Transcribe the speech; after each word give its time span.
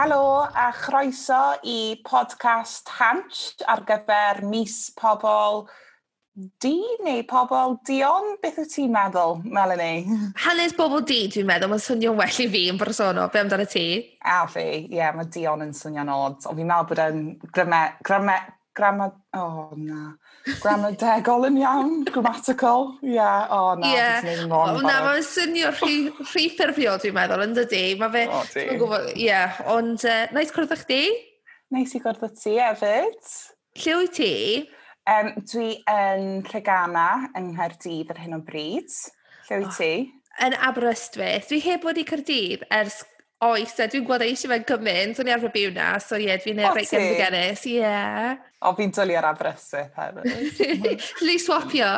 Helo 0.00 0.48
a 0.54 0.72
chroeso 0.72 1.58
i 1.62 2.00
podcast 2.00 2.88
Hanch 2.88 3.60
ar 3.68 3.82
gyfer 3.84 4.38
mis 4.48 4.76
pobl 4.96 5.66
di 6.64 6.78
neu 7.04 7.20
pobl 7.28 7.74
dion? 7.84 8.30
Beth 8.40 8.62
wyt 8.62 8.72
ti'n 8.72 8.94
meddwl, 8.94 9.42
Melanie? 9.44 10.06
Hanes 10.46 10.72
bobl 10.78 11.04
di, 11.04 11.18
dwi'n 11.34 11.50
meddwl. 11.50 11.68
Mae'n 11.74 11.84
swnio'n 11.84 12.16
well 12.16 12.40
i 12.40 12.48
fi 12.54 12.62
yn 12.72 12.80
bersonol. 12.80 13.28
Be 13.34 13.42
amdano 13.42 13.66
ti? 13.68 13.84
A 14.24 14.38
fi, 14.48 14.64
ie, 14.86 15.02
yeah, 15.02 15.12
mae 15.12 15.28
dion 15.36 15.66
yn 15.66 15.76
swnio'n 15.76 16.14
od. 16.16 16.48
Ond 16.48 16.62
fi'n 16.62 16.72
meddwl 16.72 16.88
bod 16.94 17.04
yn 17.04 17.22
grame, 17.52 17.82
grame, 18.08 18.38
grama... 18.72 19.12
O, 19.36 19.44
oh, 19.44 19.76
na. 19.76 20.14
Gramadegol 20.62 21.46
yn 21.50 21.58
iawn, 21.60 21.96
grammatical, 22.08 22.86
ie, 23.04 23.14
yeah. 23.18 23.44
o 23.52 23.58
oh, 23.58 23.72
na, 23.78 23.90
yeah. 23.92 24.20
dwi'n 24.24 24.38
mynd 24.40 24.54
wrong. 24.54 24.78
O, 24.78 24.84
na, 24.84 24.98
mae'n 25.04 25.26
swnio 25.26 25.72
rhy, 25.74 25.96
rhy 26.32 26.46
ffurfio, 26.54 26.94
dwi'n 27.02 27.16
meddwl, 27.16 27.44
yn 27.44 27.56
dydi. 27.58 27.82
Mae 28.00 28.14
fe, 28.14 28.22
oh, 28.32 28.46
dwi'n 28.54 28.80
gwybod, 28.80 29.10
ie, 29.12 29.26
yeah. 29.26 29.60
ond 29.74 30.06
uh, 30.08 30.22
neis 30.36 30.54
cwrdd 30.56 30.72
chdi? 30.80 31.02
Neis 31.70 31.92
i 31.94 32.00
gwrdd 32.02 32.32
ti 32.40 32.56
hefyd. 32.58 33.34
Lle 33.78 33.98
wyt 34.00 34.16
ti? 34.16 34.32
Um, 35.10 35.28
dwi 35.52 35.68
yn 35.90 36.40
Rhegana 36.48 37.08
yng 37.38 37.52
Nghaerdydd 37.52 38.10
ar 38.14 38.18
hyn 38.24 38.38
o 38.38 38.40
bryd. 38.46 38.96
Lle 39.48 39.60
wyt 39.60 39.68
oh. 39.68 39.76
ti? 39.76 39.92
Yn 40.40 40.56
Aberystwyth. 40.66 41.50
Dwi 41.50 41.60
heb 41.66 41.84
bod 41.84 42.00
i 42.00 42.04
Cardydd 42.08 42.64
ers 42.74 43.02
Oes 43.40 43.78
a 43.80 43.86
dwi'n 43.88 44.04
gweld 44.04 44.20
e, 44.20 44.30
eisiau 44.34 44.50
fe'n 44.52 44.64
gymaint, 44.68 45.20
o'n 45.22 45.28
i 45.30 45.32
ar 45.32 45.40
fy 45.40 45.48
byw 45.54 45.70
na, 45.72 45.92
so 46.04 46.18
ie, 46.18 46.26
yeah, 46.28 46.40
dwi'n 46.42 46.58
O, 46.60 46.64
eraill 46.68 46.88
ti? 46.88 46.98
gyda'r 46.98 47.20
gynnus, 47.22 47.62
ie. 47.70 47.92
O, 48.60 48.72
fi'n 48.76 48.92
dwlu 48.92 49.16
ar 49.16 49.30
abrysu 49.30 49.84
hefyd. 49.96 51.06
Lly 51.24 51.38
swapio? 51.40 51.92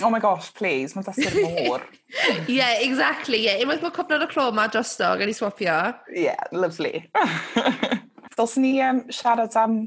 oh 0.00 0.10
my 0.10 0.18
gosh, 0.18 0.52
please, 0.56 0.94
mae'n 0.96 1.04
dasgu'r 1.04 1.34
môr. 1.36 1.82
Ie, 2.48 2.56
yeah, 2.58 2.80
exactly, 2.84 3.42
ie. 3.42 3.48
Yeah. 3.50 3.64
Unwaith 3.64 3.84
mae 3.84 3.94
cofnod 3.96 4.24
o 4.24 4.28
clo 4.30 4.46
ma 4.56 4.66
drosto, 4.72 5.10
gan 5.20 5.32
i 5.32 5.36
swapio. 5.36 5.76
Ie, 6.12 6.26
yeah, 6.28 6.48
lovely. 6.52 7.04
Dylsyn 8.36 8.64
ni 8.64 8.72
um, 8.84 9.02
siarad 9.12 9.56
am 9.60 9.82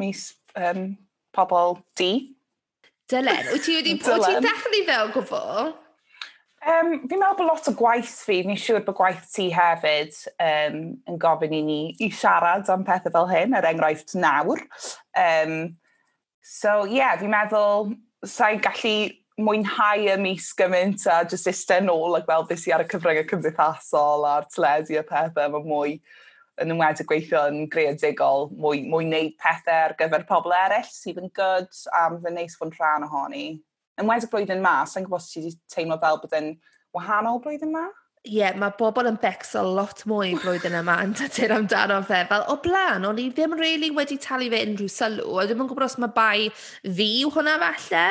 mis 0.00 0.30
um, 0.56 0.94
pobl 1.36 1.78
di? 2.00 2.12
Dylen, 3.12 3.48
wyt 3.52 3.66
ti 3.66 3.76
wedi... 3.76 3.96
Wyt 4.00 4.26
ti'n 4.28 4.44
dechrau 4.46 4.84
fel 4.88 5.14
gwbl? 5.16 5.72
Um, 6.60 6.90
fi'n 7.08 7.22
meddwl 7.22 7.38
bod 7.38 7.46
lot 7.48 7.68
o 7.70 7.72
gwaith 7.72 8.18
fi, 8.26 8.42
fi'n 8.44 8.58
siŵr 8.60 8.82
bod 8.84 8.98
gwaith 8.98 9.22
ti 9.32 9.46
hefyd 9.54 10.16
um, 10.44 10.80
yn 11.08 11.20
gofyn 11.22 11.54
i 11.56 11.60
ni 11.64 11.78
i 12.04 12.10
siarad 12.12 12.68
am 12.68 12.84
pethau 12.84 13.14
fel 13.14 13.30
hyn, 13.30 13.56
er 13.56 13.68
enghraifft 13.70 14.12
nawr. 14.20 14.60
Um, 15.16 15.54
so 16.44 16.82
ie, 16.84 16.98
yeah, 16.98 17.16
fi'n 17.20 17.32
meddwl 17.32 17.94
sa'i 18.28 18.60
gallu 18.60 18.94
mwynhau 19.40 20.04
y 20.12 20.18
mis 20.20 20.50
gymaint 20.58 21.06
a 21.08 21.22
jyst 21.30 21.48
eistedd 21.48 21.86
nôl 21.86 22.18
ac 22.18 22.28
fel 22.28 22.44
beth 22.50 22.60
sy 22.60 22.74
ar 22.76 22.84
y 22.84 22.88
cyfryngau 22.92 23.28
cymdeithasol 23.30 24.28
a'r 24.28 24.50
teledu 24.52 25.00
a 25.00 25.04
pethau, 25.08 25.54
mae 25.56 25.64
mwy 25.64 25.96
yn 26.60 26.74
ymwedig 26.74 27.08
gweithio 27.08 27.46
yn 27.48 27.64
greadigol, 27.72 28.50
mwy, 28.52 28.84
mwy 28.84 29.08
wneud 29.08 29.36
pethau 29.40 29.86
ar 29.86 29.96
gyfer 29.96 30.28
pobl 30.28 30.52
eraill 30.52 30.92
sydd 30.92 31.24
yn 31.24 31.32
gyd 31.40 31.82
am 32.02 32.20
fy 32.20 32.36
neis 32.36 32.60
fod 32.60 32.68
yn 32.68 32.76
rhan 32.76 33.08
ohoni 33.08 33.46
yn 33.98 34.10
wedi 34.10 34.28
blwyddyn 34.30 34.62
ma, 34.64 34.82
sa'n 34.86 35.06
gwybod 35.06 35.26
ti 35.26 35.42
wedi 35.42 35.56
teimlo 35.72 35.98
fel 36.02 36.20
bod 36.22 36.36
yn 36.38 36.52
wahanol 36.96 37.42
blwyddyn 37.42 37.74
ma? 37.74 37.88
Ie, 38.20 38.34
yeah, 38.36 38.56
mae 38.60 38.74
bobl 38.76 39.08
yn 39.08 39.16
becso 39.22 39.62
lot 39.64 40.02
mwy 40.10 40.34
blwyddyn 40.42 40.74
yma 40.76 40.98
yn 41.06 41.14
tytur 41.16 41.54
amdano 41.56 42.02
fe. 42.04 42.18
Fel 42.28 42.42
o 42.52 42.58
blaen, 42.60 43.06
o'n 43.08 43.20
i 43.22 43.30
ddim 43.32 43.54
really 43.56 43.88
wedi 43.96 44.18
talu 44.20 44.50
fe 44.52 44.60
unrhyw 44.66 44.90
sylw. 44.92 45.38
A 45.40 45.46
ddim 45.48 45.62
yn 45.64 45.70
gwybod 45.70 45.86
os 45.86 45.96
mae 46.02 46.12
bai 46.18 46.50
fi 46.84 47.08
hwnna 47.24 47.56
falle, 47.62 48.04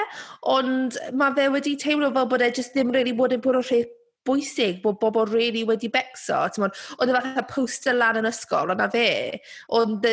ond 0.55 0.97
mae 1.13 1.37
fe 1.37 1.45
wedi 1.53 1.75
teimlo 1.85 2.09
fel 2.15 2.25
bod 2.31 2.41
e 2.41 2.49
jyst 2.49 2.73
ddim 2.73 2.89
really 2.95 3.13
bod 3.19 3.37
yn 3.37 3.45
bod 3.45 3.61
o 3.61 3.61
rhaid 3.61 3.93
bwysig 4.27 4.81
bod 4.83 4.99
bobl 5.01 5.27
rili 5.29 5.63
wedi 5.67 5.89
becso. 5.93 6.41
Oedd 6.59 7.11
e 7.11 7.15
fatha 7.15 7.45
poster 7.49 7.97
lan 7.97 8.19
yn 8.21 8.29
ysgol, 8.29 8.73
ond 8.73 8.83
na 8.83 8.89
fe, 8.91 9.39
ond 9.75 10.03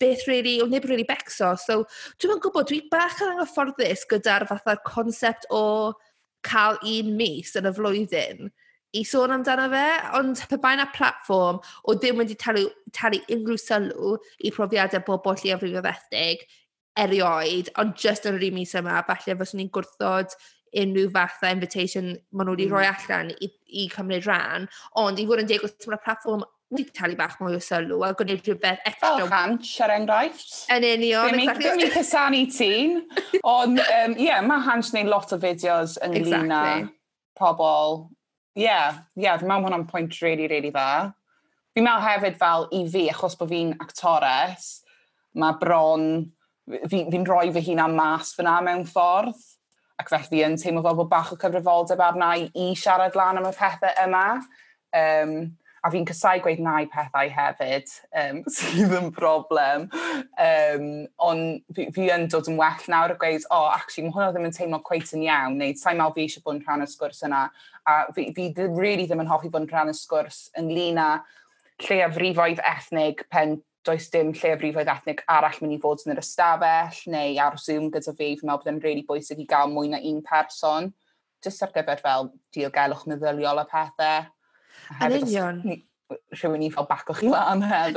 beth 0.00 0.26
rili, 0.30 0.58
oedd 0.62 0.74
neb 0.74 0.88
rili 0.90 1.06
becso. 1.08 1.54
So, 1.60 1.82
dwi'n 2.18 2.36
yn 2.36 2.42
gwybod, 2.44 2.68
dwi'n 2.70 2.90
bach 2.92 3.22
yn 3.24 3.34
anghyfforddus 3.34 4.04
gyda'r 4.10 4.48
fatha 4.50 4.76
concept 4.88 5.48
o 5.54 5.64
cael 6.44 6.76
un 6.82 7.16
mis 7.16 7.54
yn 7.56 7.70
y 7.70 7.74
flwyddyn 7.74 8.52
i 8.94 9.02
sôn 9.02 9.32
amdano 9.34 9.66
fe, 9.72 9.86
ond 10.18 10.42
pe 10.50 10.58
bai 10.62 10.76
na 10.78 10.86
platform 10.94 11.58
o 11.88 11.96
ddim 11.98 12.20
wedi 12.20 12.36
talu, 12.38 12.68
talu 12.94 13.18
unrhyw 13.34 13.58
sylw 13.58 14.12
i 14.46 14.52
profiadau 14.54 15.02
bobl 15.08 15.34
lleiafrifo 15.40 15.82
fethnig 15.82 16.44
erioed, 17.02 17.72
ond 17.82 17.96
just 17.98 18.28
yn 18.28 18.38
yr 18.38 18.46
un 18.48 18.54
mis 18.60 18.74
yma, 18.78 19.00
falle 19.08 19.34
fyswn 19.40 19.62
ni'n 19.62 19.72
gwrthod 19.74 20.36
unrhyw 20.80 21.12
fath 21.14 21.44
o 21.44 21.52
invitation 21.52 22.14
maen 22.32 22.48
nhw 22.48 22.56
wedi 22.56 22.68
rhoi 22.70 22.86
mm. 22.86 22.96
allan 22.96 23.32
i, 23.38 23.50
i 23.84 23.86
cymryd 23.92 24.26
rhan. 24.28 24.68
Ond 25.00 25.20
i 25.20 25.28
fod 25.28 25.44
yn 25.44 25.50
deg 25.50 25.64
wrth 25.64 25.88
mae'r 25.90 26.02
platform 26.04 26.44
wedi 26.74 26.90
talu 26.96 27.16
bach 27.18 27.36
mwy 27.40 27.56
o 27.58 27.62
sylw 27.62 28.02
a 28.06 28.10
gwneud 28.18 28.42
rhywbeth 28.42 28.82
extra. 28.88 29.12
Fel 29.18 29.30
chant, 29.30 29.70
ar 29.84 29.94
enghraifft. 29.94 30.52
Yn 30.74 30.86
union. 30.88 31.38
Ddim 31.38 31.80
i 31.82 31.86
i'n 31.86 31.94
cysannu 31.94 32.44
tîn, 32.52 33.00
ond 33.56 33.82
um, 33.84 34.18
yeah, 34.20 34.42
mae 34.44 34.64
Hans 34.66 34.92
wneud 34.94 35.10
lot 35.12 35.34
o 35.34 35.40
fideos 35.40 35.98
ynglyn 36.04 36.50
exactly. 36.50 36.86
â 36.88 37.38
pobl. 37.38 38.04
Ie, 38.54 38.68
yeah, 38.68 39.02
yeah, 39.18 39.38
dwi'n 39.38 39.50
meddwl 39.50 39.68
hwnna'n 39.68 39.88
pwynt 39.90 40.20
really, 40.22 40.46
really 40.50 40.70
dda. 40.74 41.10
Fi'n 41.74 41.86
meddwl 41.86 42.06
hefyd 42.06 42.38
fel 42.38 42.68
i 42.74 42.84
fi, 42.90 43.08
achos 43.10 43.34
bod 43.38 43.50
fi'n 43.50 43.74
actores, 43.82 44.68
mae 45.42 45.56
bron, 45.58 46.04
fi'n 46.70 46.86
fi, 46.90 47.02
fi 47.10 47.22
rhoi 47.26 47.50
fy 47.56 47.64
hun 47.70 47.82
am 47.82 47.96
mas 47.98 48.30
fyna 48.36 48.60
mewn 48.62 48.86
ffordd 48.86 49.40
ac 50.02 50.10
felly 50.10 50.44
yn 50.46 50.56
teimlo 50.60 50.82
fel 50.84 50.96
bod 50.98 51.10
bach 51.10 51.34
o 51.34 51.38
cyfrifoldeb 51.40 52.00
arna 52.02 52.34
i, 52.40 52.48
i 52.54 52.72
siarad 52.78 53.16
lan 53.18 53.40
am 53.40 53.50
y 53.50 53.52
pethau 53.54 54.00
yma. 54.04 54.24
Um, 54.94 55.36
a 55.84 55.90
fi'n 55.92 56.06
cysau 56.08 56.40
gweud 56.40 56.62
na 56.64 56.78
i 56.80 56.86
pethau 56.88 57.28
hefyd, 57.28 57.90
um, 58.16 58.38
sydd 58.56 58.94
yn 58.96 59.10
broblem. 59.12 59.84
Um, 60.40 60.86
ond 61.20 61.76
fi, 61.76 61.90
fi 61.92 62.08
yn 62.14 62.24
dod 62.32 62.48
yn 62.48 62.56
well 62.60 62.88
nawr 62.88 63.12
a 63.12 63.18
gweud, 63.20 63.44
o, 63.50 63.58
oh, 63.58 63.68
actually, 63.74 64.06
mae 64.06 64.14
hwnna 64.16 64.30
ddim 64.32 64.48
yn 64.48 64.56
teimlo 64.56 64.80
cweit 64.86 65.12
yn 65.16 65.26
iawn, 65.26 65.58
neu 65.60 65.76
sa'i 65.76 65.98
mal 65.98 66.14
fi 66.16 66.24
eisiau 66.24 66.46
bod 66.46 66.56
yn 66.56 66.64
rhan 66.64 66.86
y 66.86 66.88
sgwrs 66.88 67.20
yna. 67.28 67.44
A 67.84 67.98
fi, 68.16 68.30
fi 68.36 68.48
ddim, 68.56 68.78
really 68.80 69.04
ddim 69.04 69.20
yn 69.26 69.30
hoffi 69.30 69.52
bod 69.52 69.66
yn 69.66 69.70
rhan 69.74 69.92
y 69.92 69.96
sgwrs 69.98 70.46
ynglyn 70.60 71.02
â 71.04 71.10
lleafrifoedd 71.84 72.64
ethnig 72.64 73.26
pen 73.34 73.58
does 73.84 74.08
dim 74.12 74.32
lleiafrifoedd 74.34 74.90
ethnig 74.90 75.22
arall 75.30 75.60
mynd 75.62 75.76
i 75.76 75.80
fod 75.82 76.04
yn 76.04 76.14
yr 76.14 76.22
ystafell 76.22 77.00
neu 77.12 77.38
ar 77.44 77.56
Zoom 77.60 77.90
gyda 77.92 78.14
fi, 78.16 78.34
fi'n 78.38 78.48
meddwl 78.48 78.62
bod 78.62 78.72
yn 78.72 78.82
really 78.84 79.04
bwysig 79.08 79.42
i 79.44 79.48
gael 79.48 79.72
mwy 79.72 79.90
na 79.92 80.00
un 80.10 80.20
person, 80.24 80.92
jyst 81.44 81.64
ar 81.66 81.74
gyfer 81.74 82.00
fel 82.04 82.30
diogelwch 82.56 83.04
meddyliol 83.10 83.62
a 83.62 83.66
pethau. 83.70 84.30
Yn 85.04 85.18
union. 85.22 85.60
Rhywun 86.36 86.62
i 86.62 86.68
fel 86.70 86.86
bacwch 86.86 87.22
i 87.24 87.30
lan 87.32 87.64
hefyd. 87.64 87.96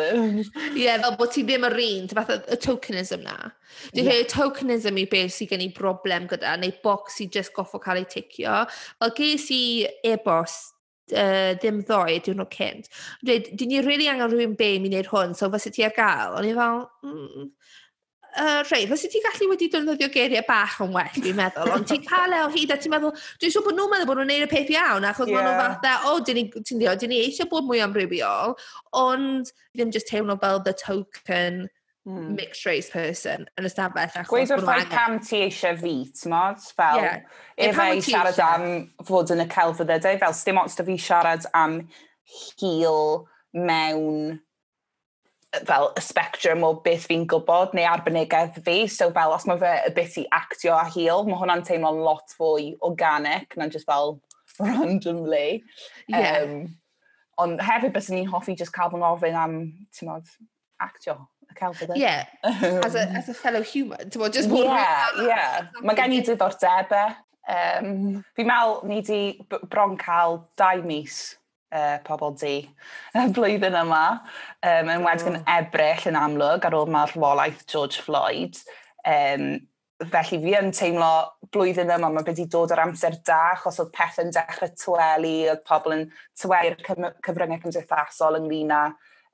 Ie, 0.78 0.86
yeah, 0.86 1.02
fel 1.04 1.18
bod 1.20 1.34
ti 1.36 1.44
ddim 1.46 1.68
yr 1.68 1.76
un, 1.84 2.08
fath 2.16 2.32
y 2.40 2.58
tokenism 2.64 3.26
na. 3.26 3.52
Dwi'n 3.92 4.08
yeah. 4.08 4.30
tokenism 4.32 5.00
i 5.00 5.06
beth 5.12 5.36
sy'n 5.36 5.52
gen 5.52 5.66
i 5.66 5.70
broblem 5.76 6.30
gyda, 6.32 6.56
neu 6.60 6.72
box 6.84 7.20
i 7.24 7.28
just 7.32 7.54
goffo 7.56 7.82
cael 7.84 8.02
ei 8.02 8.08
ticio. 8.10 8.64
Fel 9.04 9.14
ges 9.20 9.52
i 9.54 9.62
e-bost 10.08 10.77
uh, 11.16 11.56
ddim 11.62 11.82
ddoe 11.88 12.20
diwrnod 12.26 12.52
cynt. 12.54 12.92
Dweud, 13.26 13.52
dyn 13.60 13.74
ni 13.74 13.82
really 13.86 14.10
angen 14.12 14.32
rhywun 14.32 14.58
be 14.60 14.76
mi 14.80 14.92
wneud 14.92 15.12
hwn, 15.12 15.36
so 15.38 15.52
fysa 15.54 15.74
ti 15.74 15.86
ar 15.88 15.96
gael. 15.96 16.38
O'n 16.40 16.48
i 16.48 16.56
fel, 16.58 16.82
mm, 17.08 17.50
uh, 18.38 18.64
rei, 18.72 18.84
fysa 18.90 19.12
ti 19.12 19.22
gallu 19.24 19.50
wedi 19.52 19.70
defnyddio 19.74 20.10
geiriau 20.14 20.46
bach 20.48 20.78
yn 20.86 20.94
well, 20.96 21.16
dwi'n 21.16 21.40
meddwl, 21.40 21.72
ond 21.78 21.88
ti'n 21.90 22.04
cael 22.08 22.36
e 22.36 22.44
o 22.46 22.52
hyd 22.54 22.74
a 22.74 22.80
ti'n 22.82 22.94
meddwl, 22.94 23.16
dwi'n 23.42 23.56
siŵr 23.56 23.66
bod 23.68 23.80
nhw'n 23.80 23.94
meddwl 23.94 24.12
bod 24.12 24.22
nhw'n 24.22 24.32
neud 24.34 24.46
y 24.48 24.52
peth 24.52 24.74
iawn, 24.76 25.08
achos 25.10 25.32
yeah. 25.32 25.40
maen 25.40 25.50
nhw'n 25.50 25.64
fatha, 25.64 25.96
o, 26.04 26.14
oh, 26.14 26.22
dyn 26.28 26.42
ni, 26.42 26.46
dyn 26.68 27.12
ni 27.14 27.24
eisiau 27.24 27.50
bod 27.52 27.68
mwy 27.68 27.82
amrywiol, 27.86 28.58
ond 28.98 29.52
ddim 29.76 29.94
just 29.96 30.12
teimlo 30.12 30.38
fel 30.44 30.62
the 30.64 30.76
token 30.78 31.66
mm. 32.08 32.32
mixed 32.38 32.66
race 32.66 32.90
person 32.94 33.46
yn 33.60 33.68
ystafell 33.68 34.08
achos 34.08 34.32
Gweud 34.32 34.54
wrth 34.56 34.72
o'i 34.74 34.88
pam 34.92 35.20
ti 35.24 35.44
eisiau 35.48 35.78
fi, 35.80 35.96
ti'n 36.16 36.34
modd? 36.34 36.64
Fel, 36.78 37.04
yeah. 37.04 37.38
if 37.70 37.80
i 37.84 38.02
siarad 38.06 38.42
am 38.44 38.68
fod 39.08 39.34
yn 39.36 39.44
y 39.44 39.48
celfyddydau, 39.52 40.20
fel 40.24 40.36
sdim 40.38 40.62
ots 40.62 40.78
da 40.80 40.88
fi 40.88 40.98
siarad 41.02 41.48
am 41.58 41.82
hil 42.28 43.28
mewn 43.58 44.38
fel 45.68 45.90
y 45.98 46.04
spectrum 46.04 46.66
o 46.68 46.74
beth 46.84 47.08
fi'n 47.10 47.24
gwybod 47.30 47.76
neu 47.78 47.88
arbenigedd 47.90 48.60
fi. 48.66 48.82
So 48.92 49.10
fel 49.16 49.36
os 49.36 49.48
mae 49.50 49.62
fe 49.62 49.76
y 49.90 49.94
beth 49.96 50.18
i 50.22 50.26
actio 50.36 50.76
a 50.78 50.84
hil, 50.92 51.24
mae 51.28 51.40
hwnna'n 51.40 51.64
teimlo'n 51.68 52.04
lot 52.04 52.36
fwy 52.40 52.74
organic 52.88 53.56
na'n 53.60 53.74
just 53.74 53.88
fel 53.90 54.20
randomly. 54.60 55.64
Yeah. 56.08 56.44
Um, 56.44 56.60
ond 57.42 57.62
hefyd 57.62 57.96
bys 57.96 58.12
ni'n 58.12 58.30
hoffi 58.32 58.58
just 58.60 58.76
cael 58.76 58.92
fy 58.92 59.00
ngofyn 59.02 59.40
am, 59.40 59.58
ti'n 59.94 60.12
modd, 60.12 60.38
actio 60.84 61.20
celf 61.58 61.82
ydy. 61.86 62.02
Ie, 62.02 62.14
as, 62.86 62.96
a, 62.96 63.08
as 63.20 63.32
a 63.32 63.36
fellow 63.38 63.64
human, 63.66 64.10
ti'n 64.10 64.24
bod, 64.24 64.36
just 64.36 64.52
bod... 64.52 64.70
Ie, 64.70 65.28
ie. 65.28 65.82
Mae 65.84 65.98
gen 65.98 66.16
i 66.18 66.22
diddordebau. 66.26 67.16
Um, 67.48 68.18
fi'n 68.36 68.48
meddwl, 68.50 68.82
ni 68.90 69.02
di 69.08 69.22
bron 69.72 69.96
cael 70.00 70.42
dau 70.60 70.82
mis 70.84 71.22
uh, 71.72 71.96
pobl 72.04 72.36
di 72.42 72.58
y 73.16 73.24
blwyddyn 73.36 73.78
yma, 73.86 74.04
um, 74.68 74.92
yn 74.92 75.06
wedyn 75.06 75.38
mm. 75.38 75.48
ebryll 75.56 76.10
yn 76.12 76.20
amlwg 76.20 76.68
ar 76.68 76.76
ôl 76.76 76.92
mae'r 76.92 77.14
rhyfolaeth 77.14 77.64
George 77.72 78.04
Floyd. 78.04 78.60
Um, 79.08 79.50
felly 80.12 80.42
fi 80.44 80.54
yn 80.60 80.74
teimlo 80.76 81.12
blwyddyn 81.56 81.94
yma 81.96 82.12
mae 82.14 82.28
wedi 82.28 82.46
dod 82.52 82.76
o'r 82.76 82.84
amser 82.84 83.16
da, 83.26 83.54
achos 83.56 83.80
oedd 83.82 83.94
pethau'n 83.96 84.34
dechrau 84.36 84.74
twelu, 84.78 85.36
oedd 85.54 85.64
pobl 85.68 85.96
yn 85.96 86.04
tweli'r 86.38 86.78
cyfryngau 86.84 87.64
cymdeithasol 87.64 88.42
ynglyn 88.42 88.76
â 88.76 88.82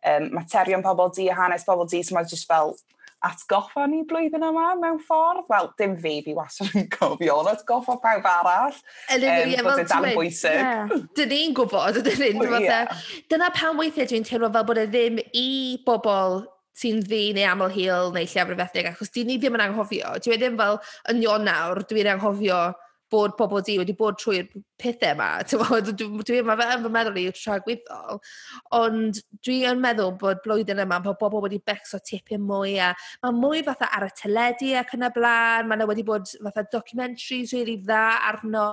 um, 0.10 0.32
materion 0.40 0.84
pobl 0.86 1.14
di 1.16 1.30
a 1.30 1.38
hanes 1.38 1.66
pobl 1.68 1.88
di, 1.90 2.04
so 2.04 2.16
mae'n 2.16 2.30
just 2.30 2.50
fel 2.50 2.76
atgoffa 3.24 3.86
ni 3.88 4.02
blwyddyn 4.08 4.44
yma 4.44 4.74
mewn 4.80 5.00
ffordd. 5.04 5.46
Wel, 5.52 5.70
dim 5.80 5.96
fi, 6.04 6.18
fi 6.26 6.36
wastad 6.38 6.74
yn 6.80 6.90
cofio, 6.92 7.38
ond 7.40 7.52
atgoffa 7.54 7.98
pawb 8.04 8.28
arall. 8.28 8.80
Yn 9.16 9.28
um, 9.30 9.54
bod 9.68 9.84
e 9.84 9.86
dan 9.90 10.10
bwysig. 10.10 10.60
Yeah. 10.60 10.96
Dyn 11.18 11.32
ni'n 11.32 11.56
gwybod, 11.58 12.02
dyn 12.04 12.20
ni'n 12.20 12.42
gwybod. 12.42 12.68
Yeah. 12.68 13.06
Dyna 13.32 13.52
pan 13.56 13.80
weithiau 13.80 14.10
dwi'n 14.12 14.28
teimlo 14.28 14.52
fel 14.54 14.68
bod 14.68 14.82
e 14.82 14.88
ddim 14.92 15.22
i 15.24 15.48
bobl 15.88 16.44
sy'n 16.78 17.04
ddi 17.06 17.26
neu 17.38 17.48
aml 17.48 17.72
hil 17.72 18.12
neu 18.16 18.28
lleafrifethig, 18.28 18.90
achos 18.92 19.14
dyn 19.14 19.30
ni 19.30 19.40
ddim 19.40 19.56
yn 19.60 19.68
anghofio. 19.70 20.16
Dwi 20.26 20.36
e 20.36 20.40
ddim 20.42 20.60
fel 20.60 20.82
yn 21.14 21.22
ion 21.24 21.48
nawr, 21.48 21.84
dwi'n 21.88 22.16
anghofio 22.16 22.64
bod 23.14 23.36
pobl 23.38 23.62
di 23.66 23.78
wedi 23.80 23.96
bod 23.98 24.18
trwy'r 24.22 24.50
pethau 24.82 25.14
yma. 25.14 25.30
Dwi, 25.94 26.40
mae 26.46 26.58
fe 26.60 26.68
yn 26.74 26.86
fy 26.86 26.92
meddwl 26.94 27.20
i 27.22 27.26
tragwyddol, 27.38 28.20
ond 28.78 29.22
dwi 29.46 29.60
yn 29.70 29.82
meddwl 29.84 30.14
bod 30.22 30.42
blwyddyn 30.46 30.82
yma 30.84 31.00
bod 31.06 31.20
bobl 31.22 31.44
wedi 31.46 31.62
becso 31.66 32.00
tipyn 32.04 32.44
mwy 32.48 32.76
a 32.82 32.92
mae 33.24 33.38
mwy 33.38 33.64
fatha 33.68 33.92
ar 33.96 34.08
y 34.08 34.12
teledu 34.20 34.74
ac 34.80 34.96
yn 34.98 35.08
y 35.08 35.12
blaen, 35.16 35.70
mae 35.70 35.80
nhw 35.80 35.90
wedi 35.92 36.06
bod 36.08 36.32
fatha 36.48 36.66
documentaries 36.74 37.54
really 37.56 37.78
dda 37.84 38.04
arno 38.32 38.68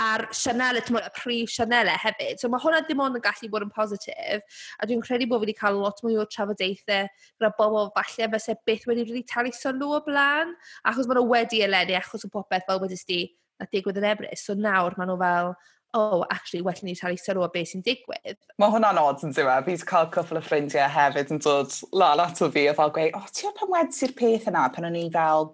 ar 0.00 0.26
Sianel, 0.34 0.80
y 0.80 1.04
prif 1.16 1.52
Sianel 1.54 1.92
e 1.92 1.98
hefyd. 2.06 2.40
So 2.40 2.50
mae 2.52 2.62
hwnna 2.64 2.82
dim 2.88 3.02
ond 3.04 3.20
yn 3.20 3.24
gallu 3.24 3.50
bod 3.52 3.66
yn 3.66 3.74
positif 3.74 4.64
a 4.78 4.88
dwi'n 4.88 5.04
credu 5.04 5.28
bod 5.30 5.44
wedi 5.44 5.56
cael 5.58 5.78
lot 5.82 6.00
mwy 6.04 6.18
o 6.20 6.26
trafodaethau 6.30 7.08
gyda 7.08 7.52
bobl 7.58 7.90
falle 7.96 8.30
fyse 8.34 8.56
byth 8.66 8.88
wedi 8.90 9.06
really 9.08 9.24
talu 9.30 9.52
sylw 9.54 9.96
o 9.98 10.02
blaen 10.06 10.54
achos 10.90 11.08
mae 11.08 11.18
nhw 11.18 11.26
wedi 11.30 11.62
eleni 11.66 11.98
achos 11.98 12.26
o 12.26 12.32
popeth 12.32 12.66
fel 12.68 12.82
wedi 12.82 12.98
sti 13.00 13.20
a 13.62 13.68
digwydd 13.70 14.00
yn 14.00 14.10
Ebrill. 14.10 14.36
So 14.38 14.56
nawr 14.58 14.96
maen 14.98 15.12
nhw 15.12 15.20
fel, 15.20 15.54
oh, 15.94 16.24
actually, 16.30 16.62
well 16.62 16.74
ni 16.82 16.94
talu 16.98 17.18
sylw 17.20 17.44
o 17.46 17.48
beth 17.54 17.70
sy'n 17.70 17.84
digwydd. 17.86 18.40
Mae 18.58 18.72
hwnna'n 18.72 18.98
odd 19.00 19.22
yn 19.26 19.34
diwa. 19.36 19.60
E? 19.60 19.66
Fi'n 19.68 19.86
cael 19.88 20.10
cwffl 20.14 20.40
o 20.40 20.42
ffrindiau 20.44 20.90
hefyd 20.90 21.32
yn 21.34 21.42
dod 21.44 21.78
lal 21.94 22.22
ato 22.24 22.50
fi 22.54 22.66
a 22.70 22.74
fel 22.76 22.92
gweud, 22.94 23.14
oh, 23.18 23.30
ti'n 23.34 23.54
pan 23.58 23.72
wedsi'r 23.76 24.14
peth 24.18 24.50
yna 24.50 24.66
pan 24.74 24.90
o'n 24.90 24.98
i 24.98 25.06
fel 25.14 25.52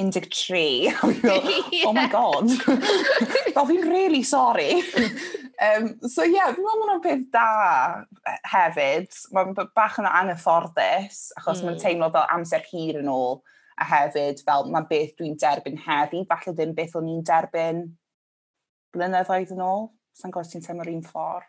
13. 0.00 0.94
oh 1.86 1.92
my 1.92 2.08
god. 2.16 2.50
Fel 3.54 3.66
fi'n 3.68 3.88
really 3.90 4.22
sorry. 4.22 4.80
um, 5.60 5.92
so 6.08 6.24
ie, 6.24 6.32
yeah, 6.38 6.54
fi'n 6.56 6.64
meddwl 6.64 6.86
hwnna'n 6.86 7.02
peth 7.04 7.26
da 7.34 7.48
e, 8.24 8.36
hefyd. 8.54 9.10
Mae'n 9.36 9.52
bach 9.76 10.00
yn 10.00 10.08
anghyfforddus, 10.08 11.26
achos 11.36 11.60
mm. 11.60 11.68
mae'n 11.68 11.82
teimlo 11.84 12.08
fel 12.14 12.30
amser 12.32 12.64
hir 12.72 13.02
yn 13.02 13.12
ôl 13.12 13.42
a 13.80 13.88
hefyd 13.88 14.42
fel 14.46 14.68
mae 14.72 14.86
beth 14.90 15.16
dwi'n 15.18 15.38
derbyn 15.40 15.80
heddi, 15.86 16.22
falle 16.28 16.54
ddim 16.56 16.76
beth 16.76 16.98
o'n 16.98 17.10
i'n 17.12 17.24
derbyn 17.28 17.82
blynyddoedd 18.92 19.54
yn 19.56 19.64
ôl. 19.64 19.90
Sa'n 20.18 20.32
gwrs 20.34 20.52
ti'n 20.52 20.64
teimlo'r 20.64 20.92
un 20.92 21.04
ffordd? 21.06 21.48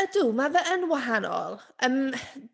Ydw, 0.00 0.26
mae 0.36 0.52
fe 0.52 0.62
yn 0.74 0.82
wahanol. 0.90 1.58
Um, 1.84 1.98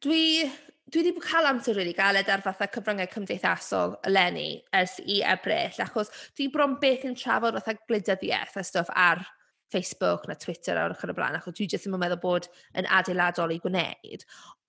dwi, 0.05 0.47
dwi 0.95 1.03
wedi 1.03 1.23
cael 1.25 1.49
amser 1.51 1.75
rili 1.75 1.91
really 1.91 1.97
galed 1.99 2.31
ar 2.31 2.43
fatha 2.45 2.69
cyfryngau 2.71 3.11
cymdeithasol 3.11 3.97
eleni 4.07 4.61
ers 4.79 4.99
i 5.03 5.21
ebryll, 5.27 5.79
achos 5.83 6.13
dwi 6.39 6.47
bron 6.55 6.77
beth 6.83 7.07
yn 7.09 7.17
trafod 7.19 7.59
fatha 7.59 7.75
gwleidyddiaeth 7.81 8.59
a 8.59 8.67
stwff 8.67 8.93
ar 8.95 9.25
Facebook 9.73 10.29
na 10.29 10.37
Twitter 10.39 10.79
a 10.79 10.87
o'r 10.87 10.95
y 10.95 11.17
blaen, 11.19 11.39
achos 11.39 11.57
dwi 11.59 11.67
jyst 11.73 11.89
yn 11.91 11.99
meddwl 11.99 12.21
bod 12.23 12.47
yn 12.79 12.87
adeiladol 12.99 13.55
i 13.55 13.59
gwneud. 13.65 14.27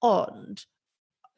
Ond, 0.10 0.66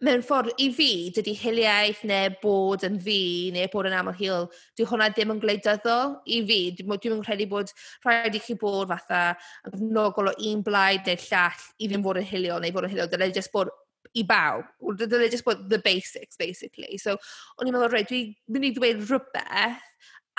mewn 0.03 0.23
ffordd, 0.25 0.51
i 0.59 0.67
fi, 0.75 0.89
dydy 1.15 1.33
hiliaeth 1.39 2.01
neu 2.09 2.33
bod 2.41 2.83
yn 2.87 2.97
fi 3.01 3.51
neu 3.55 3.69
bod 3.71 3.87
yn 3.87 3.95
aml 3.95 4.15
hil, 4.17 4.49
dyw 4.75 4.87
hwnna 4.89 5.07
ddim 5.13 5.31
yn 5.35 5.39
gwleidyddol 5.43 6.17
i 6.27 6.41
fi. 6.49 6.59
Dwi'n 6.75 6.99
dwi 7.05 7.19
credu 7.23 7.47
bod 7.51 7.71
rhaid 8.03 8.35
i 8.35 8.41
chi 8.43 8.57
bod 8.59 8.91
fatha 8.91 9.23
yn 9.65 9.77
gyfnogol 9.77 10.33
o 10.33 10.35
un 10.51 10.63
blaid 10.65 11.07
neu 11.07 11.21
llall 11.29 11.65
i 11.79 11.89
ddim 11.89 12.03
fod 12.05 12.19
yn 12.21 12.29
hilio 12.31 12.59
neu 12.59 12.75
fod 12.75 12.89
yn 12.89 12.95
hilio. 12.95 13.07
Dyle 13.11 13.31
just 13.35 13.53
bod 13.55 13.71
i 14.15 14.25
bawb. 14.27 14.67
Dyle 14.99 15.29
just 15.31 15.47
bod 15.47 15.69
the 15.71 15.79
basics, 15.79 16.35
basically. 16.39 16.99
So, 16.99 17.15
o'n 17.55 17.69
i'n 17.69 17.75
meddwl, 17.75 17.93
rhaid, 17.93 18.11
dwi'n 18.11 18.35
mynd 18.51 18.69
i 18.69 18.73
ddweud 18.75 19.05
rhywbeth 19.07 19.91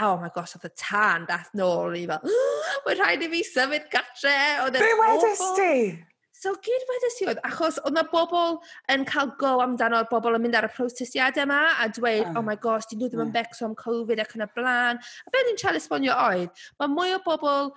oh 0.04 0.18
my 0.20 0.28
gosh, 0.34 0.52
oedd 0.58 0.66
y 0.68 0.74
tan 0.76 1.24
dath 1.24 1.48
nôl 1.56 1.94
i 1.96 2.02
fel, 2.10 2.34
mae'n 2.84 2.98
rhaid 3.00 3.24
i 3.24 3.30
fi 3.32 3.40
symud 3.48 3.88
gatre. 3.92 4.36
Be 4.76 4.92
wedys 5.00 5.44
ti? 5.56 5.72
So 6.36 6.52
gyd-wedais 6.60 7.18
i 7.22 7.28
oedd, 7.30 7.38
achos 7.48 7.78
oedd 7.80 7.94
na 7.96 8.02
bobl 8.10 8.58
yn 8.92 9.06
cael 9.08 9.30
go 9.40 9.54
amdano'r 9.64 10.08
bobl 10.10 10.36
yn 10.36 10.42
mynd 10.44 10.58
ar 10.58 10.68
y 10.68 10.72
protestiadau 10.74 11.46
yma 11.46 11.60
a 11.80 11.86
dweud, 11.96 12.26
uh, 12.26 12.34
oh 12.36 12.44
my 12.44 12.58
gosh, 12.60 12.88
dyn 12.90 13.00
nhw 13.00 13.08
ddim 13.08 13.22
yn 13.24 13.30
ah. 13.30 13.36
becso 13.38 13.64
am 13.64 13.76
Covid 13.80 14.20
ac 14.20 14.34
yn 14.36 14.44
y 14.44 14.48
blaen. 14.58 15.00
A 15.00 15.32
beth 15.32 15.46
ni'n 15.48 15.60
siarad 15.62 15.80
esbonio 15.80 16.16
oedd, 16.26 16.64
mae 16.76 16.92
mwy 16.92 17.14
o 17.16 17.20
bobl 17.24 17.70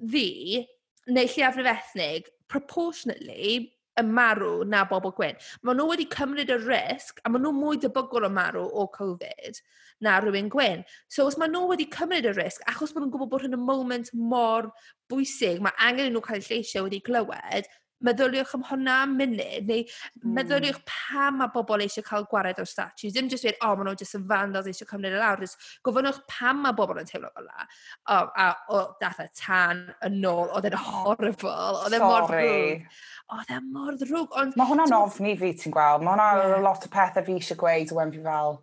ddi, 0.00 0.64
neu 1.12 1.28
lleiafrif 1.34 1.68
ethnig, 1.74 2.30
proportionately, 2.48 3.66
yn 3.98 4.12
marw 4.14 4.62
na 4.64 4.84
bobl 4.88 5.12
gwyn. 5.16 5.36
Mae 5.66 5.76
nhw 5.76 5.88
wedi 5.90 6.06
cymryd 6.12 6.52
y 6.54 6.58
risg 6.62 7.20
a 7.24 7.32
maen 7.32 7.44
nhw 7.44 7.52
mwy 7.56 7.80
debygol 7.82 8.28
o 8.28 8.30
marw 8.32 8.64
o 8.64 8.86
Covid 8.94 9.58
na 10.04 10.18
rhywun 10.22 10.50
gwyn. 10.52 10.84
So 11.10 11.26
os 11.28 11.38
maen 11.40 11.52
nhw 11.52 11.66
wedi 11.72 11.88
cymryd 11.92 12.28
y 12.30 12.34
risg, 12.36 12.62
achos 12.70 12.94
maen 12.94 13.04
nhw'n 13.04 13.14
gwybod 13.16 13.32
bod 13.34 13.44
hyn 13.46 13.58
y 13.58 13.60
moment 13.60 14.12
mor 14.14 14.70
bwysig, 15.10 15.60
mae 15.64 15.76
angen 15.88 16.08
i 16.08 16.14
nhw 16.14 16.24
cael 16.24 16.40
eu 16.40 16.46
lleisio 16.46 16.86
wedi 16.86 17.02
glywed, 17.04 17.68
meddyliwch 18.04 18.54
am 18.54 18.64
hwnna 18.68 18.94
am 19.04 19.14
munud, 19.18 19.66
neu 19.68 19.82
mm. 19.82 20.34
meddyliwch 20.36 20.78
pam 20.86 21.40
mae 21.40 21.50
bobl 21.54 21.82
eisiau 21.84 22.06
cael 22.06 22.26
gwared 22.30 22.60
o'r 22.62 22.70
statues. 22.70 23.14
Ddim 23.14 23.30
jyst 23.32 23.46
dweud, 23.46 23.58
o, 23.58 23.70
oh, 23.70 23.76
maen 23.78 23.90
nhw 23.90 23.96
jyst 23.98 24.18
yn 24.18 24.26
vandals 24.30 24.70
eisiau 24.70 24.90
cymryd 24.90 25.16
y 25.16 25.20
lawr. 25.20 25.42
Just 25.42 25.68
gofynnwch 25.86 26.20
pam 26.30 26.62
mae 26.64 26.76
bobl 26.78 27.02
yn 27.02 27.10
teimlo 27.10 27.32
fel 27.34 27.48
la. 27.48 27.68
O, 28.14 28.20
a 28.44 28.48
o, 28.74 28.82
dath 29.02 29.22
y 29.24 29.28
tan 29.40 29.84
yn 30.06 30.18
ôl, 30.30 30.46
oedd 30.48 30.70
e'n 30.70 30.78
horrible, 30.86 31.82
oedd 31.84 31.98
e'n 31.98 32.06
mor 32.06 32.30
ddrwg. 32.30 32.88
Oedd 33.36 33.54
e'n 33.58 33.70
mor 33.74 34.00
ddrwg. 34.00 34.40
Ond... 34.42 34.58
Mae 34.58 34.72
hwnna'n 34.72 34.98
ofni 35.00 35.36
fi, 35.40 35.54
ti'n 35.58 35.74
gweld. 35.74 36.06
Mae 36.06 36.14
hwnna'n 36.14 36.42
yeah. 36.44 36.64
lot 36.64 36.86
o 36.86 36.92
pethau 36.92 37.26
fi 37.26 37.38
eisiau 37.38 37.60
gweud, 37.60 37.94
wen 37.98 38.14
fi 38.14 38.22
fel 38.26 38.60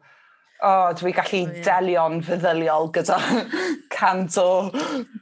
O, 0.63 0.67
oh, 0.69 0.93
dwi 0.95 1.11
gallu 1.11 1.41
oh, 1.43 1.51
yeah. 1.51 1.63
delio'n 1.65 2.21
feddyliol 2.23 2.87
gyda 2.95 3.17
cant 3.95 4.37
o 4.39 4.71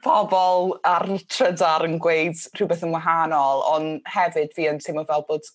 pobl 0.05 0.75
ar 0.85 1.07
trydar 1.25 1.87
yn 1.87 1.97
gweud 2.01 2.37
rhywbeth 2.53 2.83
yn 2.85 2.93
wahanol, 2.93 3.63
ond 3.71 4.11
hefyd 4.13 4.53
fi 4.53 4.67
yn 4.69 4.77
teimlo 4.83 5.07
fel 5.09 5.25
bod 5.25 5.49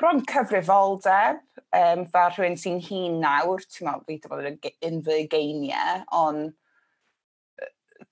bron 0.00 0.24
cyfrifoldeb, 0.26 1.42
um, 1.76 2.06
fel 2.14 2.32
rhywun 2.32 2.56
sy'n 2.58 2.80
hun 2.88 3.20
nawr, 3.22 3.62
ti'n 3.68 3.90
meddwl, 3.90 4.08
fi 4.08 4.18
dyma 4.24 4.40
yn 4.88 4.98
fy 5.06 5.20
geiniau, 5.30 6.02
ond 6.22 6.56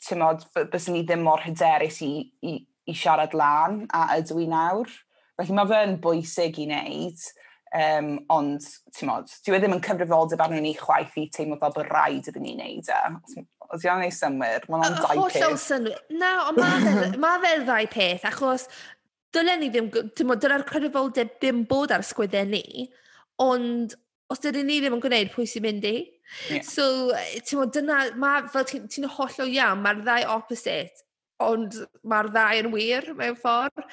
ti'n 0.05 0.21
meddwl, 0.21 0.69
bys 0.71 0.91
ni 0.93 1.03
ddim 1.03 1.25
mor 1.27 1.43
hyderus 1.43 2.03
i, 2.07 2.13
i, 2.45 2.59
i 2.87 2.95
siarad 2.97 3.35
lan 3.35 3.87
a 3.97 4.07
ydw 4.19 4.45
i 4.45 4.51
nawr. 4.53 4.93
Felly 5.41 5.57
mae 5.57 5.73
fe'n 5.73 5.97
bwysig 6.05 6.61
i 6.61 6.69
wneud, 6.69 7.27
Um, 7.71 8.17
ond, 8.35 8.65
ti'n 8.97 9.07
modd, 9.07 9.31
dwi 9.47 9.55
e 9.55 9.59
ddim 9.63 9.77
yn 9.77 9.83
cyfrifoldeb 9.85 10.41
arnyn 10.43 10.65
ni 10.67 10.73
chwaith 10.75 11.15
i 11.21 11.29
teimlo 11.31 11.55
fel 11.61 11.75
bod 11.77 11.87
rhaid 11.87 12.27
iddyn 12.27 12.43
ni'n 12.43 12.59
neud 12.59 12.89
e. 12.91 13.45
Os 13.71 13.85
iawn 13.87 14.03
ei 14.03 14.11
synwyr, 14.11 14.65
mae'n 14.67 14.89
ond 14.89 14.97
dau 14.99 15.29
peth. 15.29 15.37
Hollol 15.39 15.61
synwyr. 15.63 16.01
Na, 16.19 16.33
ond 16.51 16.59
mae 17.23 17.39
fe 17.45 17.53
ddau 17.63 17.87
peth, 17.93 18.27
achos 18.27 18.67
dylen 19.37 19.63
ni 19.63 19.69
ddim, 19.71 19.91
ti'n 19.91 20.27
modd, 20.27 20.43
dyna'r 20.43 20.67
cyfrifoldeb 20.67 21.37
ddim 21.37 21.63
bod 21.71 21.95
ar 21.95 22.03
sgwydden 22.07 22.51
ni, 22.57 22.89
ond 23.39 23.95
os 24.31 24.43
dydyn 24.43 24.67
ni 24.67 24.81
ddim 24.81 24.97
yn 24.99 25.05
gwneud 25.05 25.31
pwy 25.37 25.47
sy'n 25.47 25.67
mynd 25.69 25.87
i. 25.87 25.95
Yeah. 26.51 26.67
So, 26.67 26.89
ti'n 27.39 27.63
modd, 27.63 27.75
dyna, 27.77 28.01
ma, 28.19 28.33
fel 28.51 28.67
ti'n 28.67 28.91
ti 28.91 29.07
hollol 29.07 29.55
iawn, 29.55 29.87
mae'r 29.87 30.03
ddau 30.03 30.27
opposite, 30.35 31.07
ond 31.43 31.79
mae'r 32.03 32.35
ddau 32.35 32.65
yn 32.65 32.73
wir 32.75 33.13
mewn 33.19 33.39
ffordd 33.39 33.87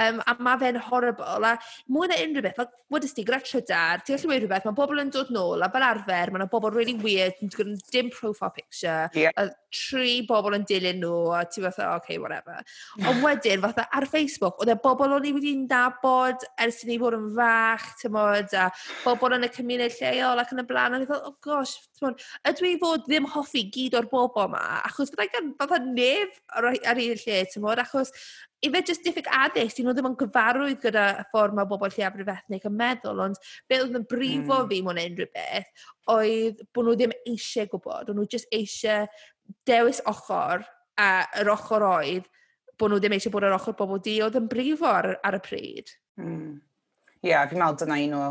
um, 0.00 0.20
a 0.26 0.36
mae 0.42 0.60
fe'n 0.60 0.78
horrible, 0.88 1.50
a 1.50 1.54
mwy 1.92 2.10
na 2.10 2.18
unrhyw 2.24 2.44
beth, 2.44 2.58
fel 2.58 2.70
wedest 2.94 3.18
ti, 3.18 3.24
gyda 3.26 3.40
Trydar, 3.44 4.02
ti'n 4.04 4.16
gallu 4.16 4.30
gweud 4.30 4.44
rhywbeth, 4.44 4.66
mae 4.68 4.78
bobl 4.78 5.02
yn 5.02 5.12
dod 5.14 5.30
nôl, 5.34 5.62
a 5.64 5.70
fel 5.72 5.86
arfer, 5.86 6.32
mae 6.32 6.40
yna 6.40 6.48
bobl 6.50 6.74
really 6.74 6.94
weird, 7.00 7.38
gyda 7.54 7.76
dim 7.92 8.10
profile 8.14 8.52
picture, 8.54 9.08
yeah. 9.16 9.34
a 9.40 9.48
tri 9.74 10.20
bobl 10.28 10.56
yn 10.58 10.66
dilyn 10.68 11.00
nhw, 11.02 11.18
a 11.34 11.42
ti 11.50 11.62
fatha, 11.64 11.94
okay, 11.98 12.18
whatever. 12.22 12.60
Ond 13.08 13.22
wedyn, 13.24 13.62
fatha, 13.64 13.86
ar 13.94 14.06
Facebook, 14.10 14.60
oedd 14.62 14.74
e 14.74 14.78
bobl 14.84 15.16
o'n 15.16 15.28
i 15.28 15.34
wedi'n 15.34 15.66
nabod 15.70 16.46
ers 16.62 16.82
i 16.84 16.90
ni 16.90 16.98
bod 17.02 17.18
yn 17.18 17.28
fach, 17.38 17.88
ti'n 18.00 18.14
modd, 18.14 18.54
a 18.58 18.68
bobl 19.02 19.38
yn 19.38 19.48
y 19.48 19.52
cymuned 19.54 19.98
lleol 19.98 20.42
ac 20.42 20.54
yn 20.54 20.64
y 20.64 20.66
blaen, 20.70 20.96
a 20.96 21.02
ni 21.02 21.10
fel, 21.10 21.22
oh 21.26 21.36
gosh, 21.44 21.76
timod, 21.98 22.22
ydw 22.50 22.70
i 22.70 22.74
fod 22.82 23.06
ddim 23.08 23.28
hoffi 23.34 23.66
gyd 23.74 23.98
o'r 23.98 24.10
bobl 24.10 24.48
yma, 24.48 24.64
achos 24.82 25.12
fydda 25.12 25.28
i 25.28 25.34
gan 25.34 25.54
fatha 25.58 25.80
neb 25.84 26.34
ar, 26.54 26.70
ar 26.74 27.00
un 27.00 27.22
lle, 27.24 27.44
ti'n 27.50 27.64
modd, 27.64 27.82
achos 27.82 28.14
i 28.64 28.70
fe 28.72 28.82
jyst 28.88 29.04
diffyg 29.06 29.28
addysg, 29.38 29.76
'dyn 29.76 29.88
nhw 29.88 29.94
ddim 29.96 30.08
yn 30.10 30.16
gyfarwydd 30.20 30.80
gyda 30.82 31.04
y 31.20 31.24
ffordd 31.30 31.56
mae 31.58 31.68
bobl 31.70 31.92
lleafrif 31.92 32.30
ethnig 32.32 32.66
yn 32.68 32.76
meddwl, 32.78 33.22
ond 33.26 33.40
be 33.68 33.80
oedd 33.82 33.98
yn 34.00 34.06
brifo 34.10 34.60
mm. 34.62 34.68
fi 34.70 34.80
mwyn 34.86 35.02
unrhyw 35.04 35.30
beth 35.36 35.86
oedd 36.14 36.62
bod 36.72 36.88
nhw 36.88 36.96
ddim 36.98 37.16
eisiau 37.32 37.70
gwybod, 37.72 38.10
o'n 38.10 38.20
nhw 38.20 38.28
jyst 38.34 38.50
eisiau 38.54 39.08
dewis 39.68 40.00
ochr 40.10 40.64
a 41.00 41.08
yr 41.42 41.52
ochr 41.54 41.86
oedd 41.88 42.28
bod 42.80 42.92
nhw 42.92 43.00
ddim 43.02 43.16
eisiau 43.16 43.34
bod 43.34 43.48
yr 43.48 43.56
ochr 43.58 43.76
bobl 43.78 44.02
di 44.02 44.18
oedd 44.24 44.38
yn 44.40 44.50
brifo 44.50 44.90
ar, 44.90 45.14
ar 45.22 45.38
y 45.38 45.42
pryd. 45.44 45.96
Mm. 46.20 46.54
Ie, 47.24 47.30
yeah, 47.30 47.46
fi'n 47.48 47.60
meddwl 47.60 47.80
dyna 47.84 48.00
un 48.04 48.16
o 48.18 48.24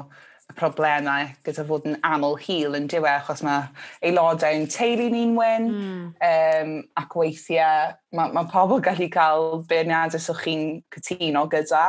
problemau 0.57 1.27
gyda 1.45 1.65
fod 1.67 1.85
yn 1.89 1.97
aml 2.07 2.37
hil 2.41 2.77
yn 2.77 2.87
diwe, 2.91 3.09
achos 3.11 3.43
mae 3.45 3.65
aelodau 4.05 4.57
yn 4.57 4.65
teulu 4.71 5.09
ni'n 5.13 5.35
wyn, 5.37 5.69
mm. 5.69 6.07
um, 6.29 6.73
ac 6.99 7.15
weithiau 7.19 7.93
mae 8.17 8.33
ma 8.35 8.45
pobl 8.51 8.81
gallu 8.85 9.09
cael 9.13 9.63
beirniadau 9.69 10.21
sy'ch 10.21 10.43
chi'n 10.45 10.65
cytuno 10.95 11.45
gyda, 11.51 11.85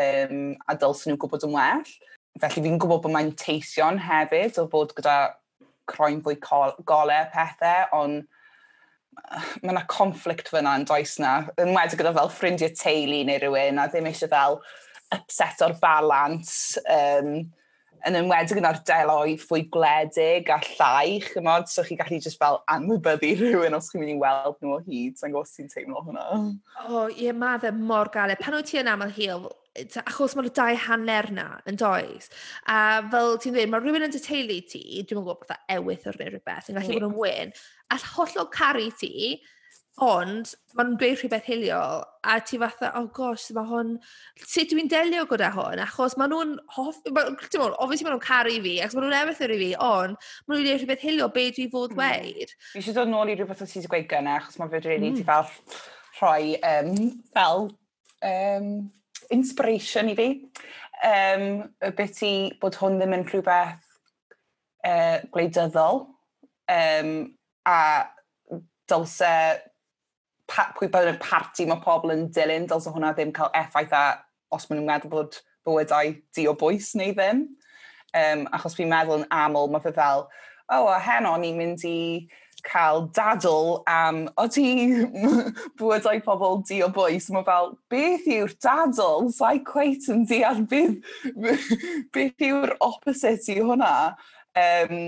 um, 0.00 0.54
a 0.68 0.78
dylsyn 0.78 1.14
nhw 1.14 1.20
gwybod 1.24 1.48
yn 1.48 1.56
well. 1.56 1.84
Felly 2.42 2.64
fi'n 2.66 2.80
gwybod 2.80 3.04
bod 3.06 3.14
mae'n 3.14 3.34
teision 3.40 4.00
hefyd 4.02 4.58
o 4.60 4.66
fod 4.72 4.96
gyda 4.96 5.18
croen 5.88 6.22
fwy 6.24 6.36
golau 6.40 7.28
pethau, 7.32 7.86
ond 7.96 8.24
mae 9.62 9.72
yna 9.72 9.84
conflict 9.90 10.50
fyna 10.52 10.74
yn 10.78 10.84
does 10.88 11.16
na. 11.22 11.36
Yn 11.60 11.72
wedi 11.76 11.98
gyda 11.98 12.12
fel 12.16 12.32
ffrindiau 12.32 12.74
teulu 12.76 13.22
neu 13.26 13.40
rhywun, 13.42 13.80
a 13.80 13.86
ddim 13.90 14.10
eisiau 14.10 14.32
fel 14.32 14.60
upset 15.14 15.62
o'r 15.64 15.76
balans. 15.82 16.78
Um, 16.90 17.46
yn 18.06 18.18
enwedig 18.20 18.60
yn 18.60 18.68
ardeloedd 18.68 19.42
fwy 19.42 19.64
gwledig 19.72 20.50
a 20.52 20.58
llai, 20.62 21.18
chymod, 21.24 21.68
so 21.70 21.84
chi 21.86 21.98
gallu 21.98 22.20
just 22.22 22.38
fel 22.40 22.60
anwybyddu 22.72 23.32
rhywun 23.40 23.76
os 23.78 23.90
chi'n 23.90 24.02
mynd 24.02 24.14
i 24.14 24.18
weld 24.20 24.58
nhw 24.62 24.76
o 24.76 24.80
hyd, 24.86 25.16
sa'n 25.18 25.34
gwybod 25.34 25.50
sy'n 25.50 25.70
teimlo 25.72 26.02
hwnna. 26.06 26.26
O, 26.30 26.42
oh, 26.86 27.06
ie, 27.10 27.26
yeah, 27.26 27.36
mae 27.36 27.60
fe 27.62 27.72
mor 27.74 28.10
galed. 28.14 28.38
Pan 28.42 28.56
wyt 28.58 28.70
ti 28.70 28.80
yn 28.82 28.92
aml 28.92 29.10
hil, 29.16 29.48
achos 30.04 30.36
mae'r 30.38 30.52
dau 30.56 30.78
hanner 30.86 31.30
na 31.34 31.48
yn 31.68 31.80
does. 31.80 32.30
A 32.70 33.02
fel 33.10 33.36
ti'n 33.42 33.56
dweud, 33.56 33.72
mae 33.72 33.82
rhywun 33.82 34.06
yn 34.06 34.14
dy 34.14 34.22
teulu 34.22 34.60
ti, 34.70 34.84
dwi'n 35.02 35.20
gwybod 35.20 35.42
bethau 35.42 35.76
ewyth 35.80 36.06
o'r 36.12 36.20
rhywbeth, 36.22 36.70
yn 36.70 36.78
gallu 36.78 37.00
bod 37.00 37.10
yn 37.10 37.18
wyn, 37.18 37.54
a 37.90 38.00
hollol 38.14 38.50
caru 38.54 38.88
ti, 39.02 39.40
Ond 40.04 40.50
maen 40.76 40.90
nhw'n 40.90 40.96
dweud 41.00 41.20
rhywbeth 41.22 41.46
hiliol 41.48 42.02
a 42.28 42.34
ti 42.44 42.58
fatha 42.60 42.90
"oh 42.98 43.06
gosh 43.16 43.46
mae 43.56 43.64
hwn... 43.64 43.94
sut 44.42 44.68
dwi'n 44.68 44.90
delio 44.92 45.22
gyda 45.30 45.48
hwn?" 45.54 45.80
Achos 45.80 46.18
maen 46.20 46.34
nhw'n 46.34 46.50
hoff... 46.74 46.98
ma- 47.08 47.22
mwyn, 47.30 47.76
obviously 47.80 48.04
maen 48.04 48.12
nhw'n 48.18 48.24
caru 48.26 48.58
fi 48.66 48.74
achos 48.84 48.96
maen 48.98 49.06
nhw'n 49.06 49.16
ewythr 49.22 49.54
i 49.54 49.56
fi 49.62 49.68
ond 49.80 50.18
maen 50.18 50.58
nhw'n 50.58 50.66
dweud 50.66 50.82
rhywbeth 50.82 51.06
hiliol 51.06 51.32
be 51.32 51.46
dwi 51.56 51.64
fod 51.72 51.94
hmm. 51.94 52.02
weid. 52.02 52.52
Fi 52.74 52.82
eisiau 52.82 52.98
dod 52.98 53.12
nôl 53.14 53.32
i 53.32 53.36
rhywbeth 53.38 53.62
o 53.64 53.68
ti 53.70 53.78
wedi 53.78 53.90
gweud 53.94 54.10
gyna, 54.10 54.34
achos 54.42 54.58
mae 54.60 54.72
fe 54.74 54.82
rili 54.84 55.12
mm. 55.14 55.16
ti 55.16 55.24
fel 55.30 55.48
rhoi 56.18 56.58
um, 56.60 56.98
fel 57.32 57.64
um, 58.28 58.68
inspiration 59.32 60.10
i 60.12 60.16
fi. 60.18 60.26
Um, 61.06 61.46
y 61.84 61.90
beth 61.96 62.20
i 62.24 62.34
bod 62.60 62.76
hwn 62.82 62.98
ddim 63.00 63.16
yn 63.16 63.24
rhywbeth 63.30 63.80
uh, 64.84 65.24
gwleidyddol 65.32 66.02
um, 66.76 67.10
a 67.64 67.80
dylse 68.92 69.32
pa, 70.50 70.70
pwy 70.76 70.88
bod 70.92 71.10
yn 71.10 71.20
parti 71.22 71.66
mae 71.68 71.82
pobl 71.82 72.14
yn 72.14 72.26
dilyn, 72.34 72.68
dylse 72.70 72.92
hwnna 72.94 73.12
ddim 73.16 73.34
cael 73.36 73.52
effaith 73.56 73.94
a 73.96 74.06
os 74.54 74.68
maen 74.68 74.80
nhw'n 74.80 74.90
meddwl 74.92 75.12
bod 75.12 75.38
bywydau 75.66 76.14
di 76.36 76.46
o 76.48 76.54
bwys 76.58 76.94
neu 76.98 77.14
ddim. 77.16 77.46
Um, 78.16 78.46
achos 78.54 78.76
fi'n 78.78 78.90
meddwl 78.90 79.22
yn 79.22 79.30
aml, 79.34 79.70
mae 79.72 79.84
fe 79.84 79.92
fel, 79.96 80.26
o, 80.70 80.76
oh, 80.78 80.90
a 80.94 80.98
heno 81.02 81.34
ni'n 81.40 81.58
mynd 81.58 81.84
i 81.86 81.98
cael 82.66 83.04
dadl 83.14 83.82
am, 83.90 84.24
o 84.40 84.46
ti 84.50 84.66
bywydau 85.78 86.22
pobl 86.26 86.62
di 86.68 86.80
o 86.86 86.88
bwys? 86.94 87.28
Mae 87.34 87.46
fel, 87.46 87.74
beth 87.92 88.26
yw'r 88.38 88.54
dadl? 88.62 89.28
Sa'i 89.34 89.62
cweit 89.66 90.08
yn 90.12 90.24
deall 90.30 90.64
beth, 90.70 90.96
beth 92.14 92.48
yw'r 92.48 92.76
opposite 92.80 93.52
i 93.54 93.60
hwnna? 93.60 93.92
Um, 94.56 94.98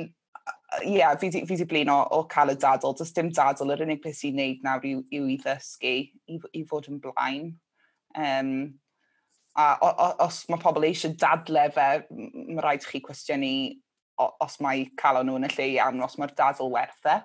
ie, 0.82 0.98
yeah, 0.98 1.14
fi 1.16 1.30
wedi 1.32 1.66
blino 1.68 1.96
o 2.12 2.24
cael 2.28 2.52
y 2.52 2.58
dadl. 2.60 2.94
Does 2.98 3.14
dim 3.16 3.30
dadl, 3.34 3.72
yr 3.74 3.84
unig 3.86 4.02
beth 4.04 4.18
sy'n 4.20 4.36
neud 4.38 4.64
nawr 4.66 4.84
yw, 4.84 5.02
yw 5.14 5.30
i 5.32 5.38
ddysgu, 5.40 5.94
i, 6.28 6.38
i 6.60 6.64
fod 6.68 6.90
yn 6.92 7.00
blaen. 7.04 7.52
Um, 8.18 8.52
a 9.58 9.70
o, 9.82 9.88
o, 9.90 10.08
os 10.26 10.44
mae 10.52 10.60
pobl 10.62 10.86
eisiau 10.86 11.16
dadle 11.18 11.68
fe, 11.74 11.88
mae 12.12 12.62
rhaid 12.62 12.86
chi 12.86 13.00
cwestiynu 13.04 13.52
os 14.18 14.58
mae 14.64 14.88
cael 14.98 15.22
nhw 15.24 15.38
yn 15.38 15.48
y 15.48 15.52
lle 15.54 15.68
iawn, 15.76 16.04
os 16.04 16.18
mae'r 16.20 16.34
dadl 16.38 16.72
werth 16.74 17.06
e. 17.06 17.18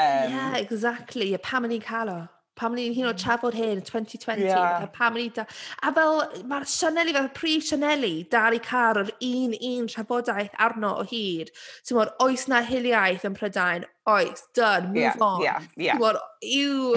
Um, 0.00 0.32
yeah, 0.32 0.58
exactly. 0.60 1.32
Pam 1.42 1.66
yn 1.68 1.76
i'n 1.76 1.84
cael 1.84 2.12
o? 2.14 2.20
Pam 2.60 2.76
ni'n 2.76 2.94
hyn 2.96 3.08
o 3.08 3.12
hmm. 3.14 3.20
trafod 3.20 3.56
hyn 3.56 3.80
2020. 3.80 4.44
Yeah. 4.44 4.86
Pam 4.96 5.16
ni 5.16 5.28
da... 5.36 5.46
A 5.82 5.92
fel, 5.96 6.20
mae'r 6.50 6.68
Sianeli, 6.68 7.16
fel 7.16 7.30
prif 7.36 7.64
Sianeli, 7.70 8.14
dal 8.32 8.56
i 8.58 8.60
cael 8.64 9.02
yr 9.04 9.14
un 9.30 9.56
un 9.70 9.88
trafodaeth 9.88 10.58
arno 10.68 10.92
o 11.00 11.06
hyd. 11.08 11.54
Ti'n 11.88 12.02
oes 12.26 12.46
na 12.52 12.60
hiliaeth 12.66 13.24
yn 13.28 13.38
Prydain, 13.38 13.88
oes, 14.08 14.42
done, 14.54 14.88
move 14.88 14.96
yeah, 14.96 15.14
on. 15.20 15.42
Yeah, 15.42 15.60
yeah. 15.76 15.92
Ti'n 15.94 16.00
bod, 16.00 16.18
yw 16.40 16.96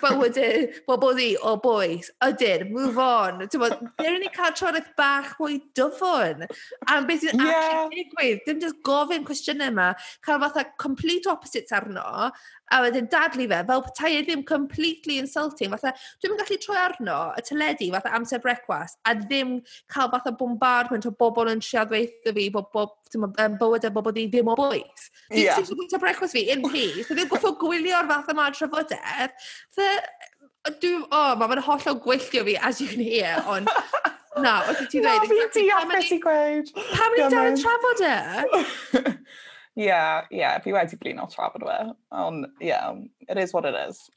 bywydau 0.00 0.66
bobl 0.86 1.16
di 1.18 1.28
o 1.42 1.56
boes, 1.60 2.10
ydyn, 2.24 2.70
move 2.70 2.98
on. 3.00 3.42
Ti'n 3.50 3.62
bod, 3.62 3.76
dyn 4.00 4.20
ni 4.22 4.30
cael 4.34 4.54
troedd 4.56 4.90
bach 4.98 5.34
mwy 5.40 5.58
dyfwn 5.76 6.46
A 6.46 7.00
beth 7.02 7.24
sy'n 7.24 7.42
yeah. 7.42 7.54
actually 7.54 8.04
digwydd. 8.04 8.44
Dim 8.46 8.60
just 8.62 8.82
gofyn 8.86 9.26
cwestiynau 9.26 9.72
yma, 9.72 9.92
cael 10.24 10.42
fatha 10.44 10.66
complete 10.80 11.26
opposites 11.30 11.74
arno, 11.74 12.30
a 12.72 12.80
wedyn 12.84 13.10
dadlu 13.12 13.48
fe, 13.50 13.60
fel 13.68 13.84
petai 13.88 14.12
e 14.18 14.22
ddim 14.24 14.44
completely 14.46 15.18
insulting. 15.22 15.74
Fatha, 15.74 15.94
dwi'n 16.22 16.38
gallu 16.40 16.60
troi 16.62 16.80
arno 16.80 17.18
y 17.34 17.44
teledu 17.48 17.90
fatha 17.96 18.14
amser 18.16 18.42
brecwas, 18.44 18.96
a 19.04 19.16
ddim 19.18 19.58
cael 19.92 20.12
fatha 20.14 20.34
bombardment 20.38 21.10
o 21.10 21.14
bobl 21.18 21.50
yn 21.52 21.62
triad 21.64 21.92
fi, 21.92 22.48
bod 22.54 22.70
bob 22.74 22.94
um, 23.18 23.58
bywyd 23.60 23.88
y 23.88 23.92
bobl 23.94 24.14
ni 24.16 24.26
ddim 24.30 24.50
o 24.52 24.56
bwys. 24.58 25.08
Fi 25.30 25.44
yeah. 25.44 25.60
eisiau 25.60 25.78
bwyta 25.78 26.00
brecwast 26.02 26.36
fi 26.36 26.46
in 26.54 26.64
peace. 26.68 27.08
Dwi'n 27.10 27.30
goffo 27.30 27.54
gwylio'r 27.60 28.08
fath 28.10 28.32
yma 28.34 28.50
trafodaeth. 28.56 29.48
So, 29.74 29.90
dwi'n, 30.70 31.04
o, 31.04 31.20
oh, 31.20 31.38
mae'n 31.40 31.64
hollol 31.68 32.00
gwylltio 32.04 32.44
fi, 32.48 32.58
as 32.58 32.80
you 32.82 32.90
can 32.90 33.04
hear, 33.04 33.38
ond 33.46 33.70
Na, 34.42 34.54
oedd 34.66 34.88
ti 34.90 34.98
dweud... 34.98 35.22
Na, 35.22 35.26
fi'n 35.30 35.68
deall 35.68 35.90
beth 35.90 36.10
i 36.10 36.18
gweud. 36.22 36.70
Pam 36.74 37.12
ni'n 37.14 37.30
dal 37.30 37.50
yn 37.52 37.58
trafod 37.60 38.00
e? 38.02 38.14
yeah, 39.76 40.24
yeah, 40.30 40.58
fi 40.60 40.72
wedi 40.72 40.98
blino 40.98 41.26
trafod 41.32 41.62
fe. 41.66 41.92
Ond, 42.12 42.46
yeah, 42.60 42.94
it 43.28 43.38
is 43.38 43.52
what 43.52 43.64
it 43.64 43.74
is. 43.88 44.10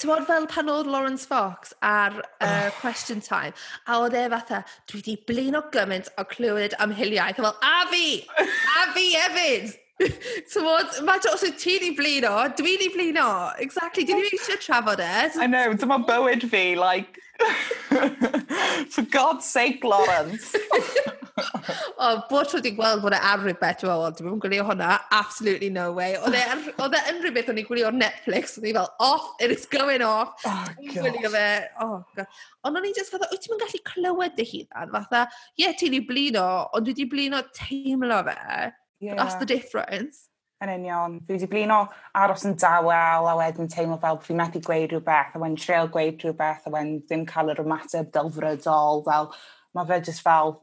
Tywod 0.00 0.24
fel 0.26 0.46
pan 0.46 0.70
oedd 0.72 0.86
Lawrence 0.86 1.26
Fox 1.26 1.74
ar 1.82 2.22
uh, 2.40 2.70
Question 2.80 3.20
Time, 3.20 3.52
a 3.86 3.98
oedd 4.00 4.16
e 4.16 4.24
fatha, 4.32 4.64
dwi 4.88 5.02
di 5.04 5.16
o 5.52 5.62
gymaint 5.74 6.08
o 6.18 6.24
clywed 6.24 6.74
amhiliaeth. 6.78 7.36
Fel, 7.36 7.56
a 7.62 7.86
fi! 7.90 8.26
A 8.38 8.92
fi 8.94 9.06
hefyd! 9.14 9.78
Tywod, 10.52 11.02
mae 11.06 11.20
os 11.30 11.44
wyt 11.44 11.58
ti'n 11.60 11.84
ei 11.90 11.94
blino, 11.96 12.32
dwi'n 12.58 12.86
ei 12.86 12.92
blino. 12.94 13.28
Exactly, 13.58 14.04
dyn 14.08 14.18
ni 14.18 14.30
eisiau 14.32 14.58
trafod 14.58 15.02
e. 15.04 15.12
I 15.36 15.46
know, 15.46 15.74
dyma 15.74 16.00
bywyd 16.08 16.48
fi, 16.48 16.74
like... 16.74 17.20
For 18.92 19.02
God's 19.02 19.44
sake, 19.44 19.84
Lawrence! 19.84 20.56
o, 21.42 22.08
bod 22.30 22.48
tro 22.50 22.60
wedi 22.60 22.72
gweld 22.76 23.02
bod 23.04 23.16
e 23.16 23.20
ar 23.20 23.42
rhywbeth, 23.42 23.82
dwi'n 23.82 23.92
meddwl, 23.92 24.16
dwi'n 24.18 24.40
gwylio 24.44 24.66
hwnna, 24.68 24.90
absolutely 25.18 25.70
no 25.74 25.88
way. 25.96 26.16
Oedd 26.20 26.36
e 26.38 27.02
yn 27.12 27.22
rhywbeth 27.24 27.50
e 27.50 27.54
o'n 27.54 27.62
i'n 27.62 27.68
gwylio 27.68 27.90
ar 27.90 27.98
Netflix, 27.98 28.56
o'n 28.58 28.68
i 28.70 28.74
fel, 28.76 28.90
off, 29.02 29.30
it 29.42 29.54
is 29.54 29.68
going 29.70 30.04
off. 30.06 30.34
Oh, 30.48 30.66
gwylio 30.82 31.32
fe, 31.34 31.46
oh, 31.84 32.02
god. 32.16 32.42
Ond 32.66 32.78
o'n 32.80 32.90
i 32.90 32.94
just 32.96 33.14
fatha, 33.14 33.30
wyt 33.32 33.46
ti'n 33.46 33.62
gallu 33.62 33.82
clywed 33.92 34.36
dy 34.38 34.48
hunan? 34.52 34.92
Fatha, 34.96 35.24
ie, 35.56 35.66
yeah, 35.66 35.78
ti'n 35.78 35.98
i 35.98 36.02
blino, 36.08 36.48
ond 36.72 36.86
dwi 36.88 36.96
wedi 36.96 37.08
blino 37.10 37.42
teimlo 37.56 38.22
fe. 38.28 38.70
Yeah. 39.02 39.16
That's 39.18 39.34
the 39.36 39.46
difference. 39.46 40.28
Yn 40.62 40.70
union. 40.70 41.16
Fi 41.26 41.34
wedi 41.34 41.48
blino 41.50 41.78
aros 42.14 42.44
yn 42.46 42.54
dawel 42.54 43.26
a 43.26 43.32
wedyn 43.38 43.70
teimlo 43.70 43.96
fel 44.02 44.20
fi 44.22 44.36
methu 44.38 44.60
gweud 44.62 44.92
rhywbeth 44.94 45.34
a 45.34 45.40
wedyn 45.42 45.56
treol 45.58 45.90
gweud 45.90 46.22
rhywbeth 46.22 46.68
a 46.68 46.72
wedyn 46.74 47.00
ddim 47.08 47.24
cael 47.26 47.50
yr 47.50 47.62
ymateb 47.64 48.12
delfrydol 48.14 49.02
fel 49.08 49.32
mae 49.74 49.88
fe 49.88 49.98
jyst 50.06 50.22
fel 50.22 50.54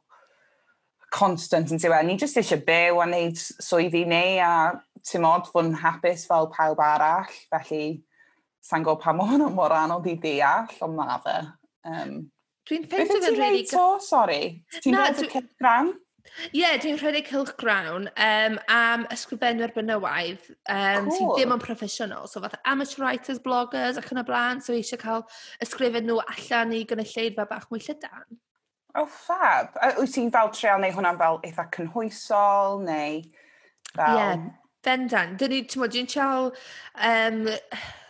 constant 1.14 1.72
yn 1.74 1.82
diwedd. 1.82 2.08
Ni 2.08 2.18
jyst 2.20 2.40
eisiau 2.40 2.62
byw 2.66 3.02
a 3.02 3.08
wneud 3.08 3.40
swyddi 3.40 4.06
ni 4.10 4.40
a 4.44 4.54
ti'n 5.06 5.24
mod 5.24 5.48
fod 5.50 5.70
yn 5.70 5.80
hapus 5.82 6.28
fel 6.30 6.50
pawb 6.54 6.82
arall. 6.84 7.32
Felly, 7.54 8.02
sa'n 8.66 8.86
gwybod 8.86 9.04
pa 9.04 9.16
mor 9.16 9.48
mor 9.58 9.76
anodd 9.76 10.10
i 10.10 10.18
deall, 10.22 10.70
ond 10.86 11.00
na 11.00 11.18
fe. 11.24 11.40
Um, 11.88 12.20
Dwi'n 12.70 12.86
ffeindio 12.86 13.24
fe'n 13.24 13.40
rili... 13.40 13.64
Beth 13.64 13.72
ti'n 13.72 13.74
to? 13.74 13.88
Sorry. 14.06 14.44
Ti'n 14.78 14.94
gwneud 14.94 15.24
y 15.26 15.32
cylchgrawn? 15.32 15.96
Ie, 16.52 16.60
yeah, 16.62 16.76
dwi'n 16.78 17.00
rhedeg 17.00 17.26
cylchgrawn 17.26 18.06
um, 18.12 18.58
am 18.70 19.06
ysgrifenwyr 19.14 19.72
benywaidd 19.74 20.44
um, 20.70 21.08
cool. 21.08 21.16
sy'n 21.16 21.32
ddim 21.34 21.56
yn 21.56 21.64
proffesiynol. 21.64 22.28
So 22.30 22.44
fath 22.44 22.60
amateur 22.70 23.02
writers, 23.02 23.42
bloggers 23.42 23.98
ac 23.98 24.12
yn 24.14 24.22
y 24.22 24.26
blaen, 24.28 24.62
so 24.62 24.76
eisiau 24.76 25.02
cael 25.02 25.26
ysgrifen 25.66 26.06
nhw 26.06 26.20
allan 26.22 26.76
i 26.78 26.84
gynulleidfa 26.90 27.48
bach 27.50 27.66
mwy 27.72 27.82
llydan. 27.82 28.28
O, 28.96 29.04
oh, 29.04 29.06
fab. 29.06 29.76
Wyt 30.00 30.16
ti'n 30.16 30.32
fel 30.34 30.50
treol 30.56 30.82
neu 30.82 30.96
hwnna'n 30.96 31.20
fel 31.20 31.38
eitha 31.46 31.68
cynhwysol 31.76 32.82
neu 32.88 33.22
fel... 33.94 34.02
Ie, 34.02 34.18
yeah, 34.18 34.44
bendant. 34.86 35.38
Dyn 35.38 35.54
ni, 35.54 35.64
ti'n 35.70 35.84
modd, 35.84 35.94
dwi'n 35.94 36.10
treol... 36.10 36.54
Um, 36.98 37.44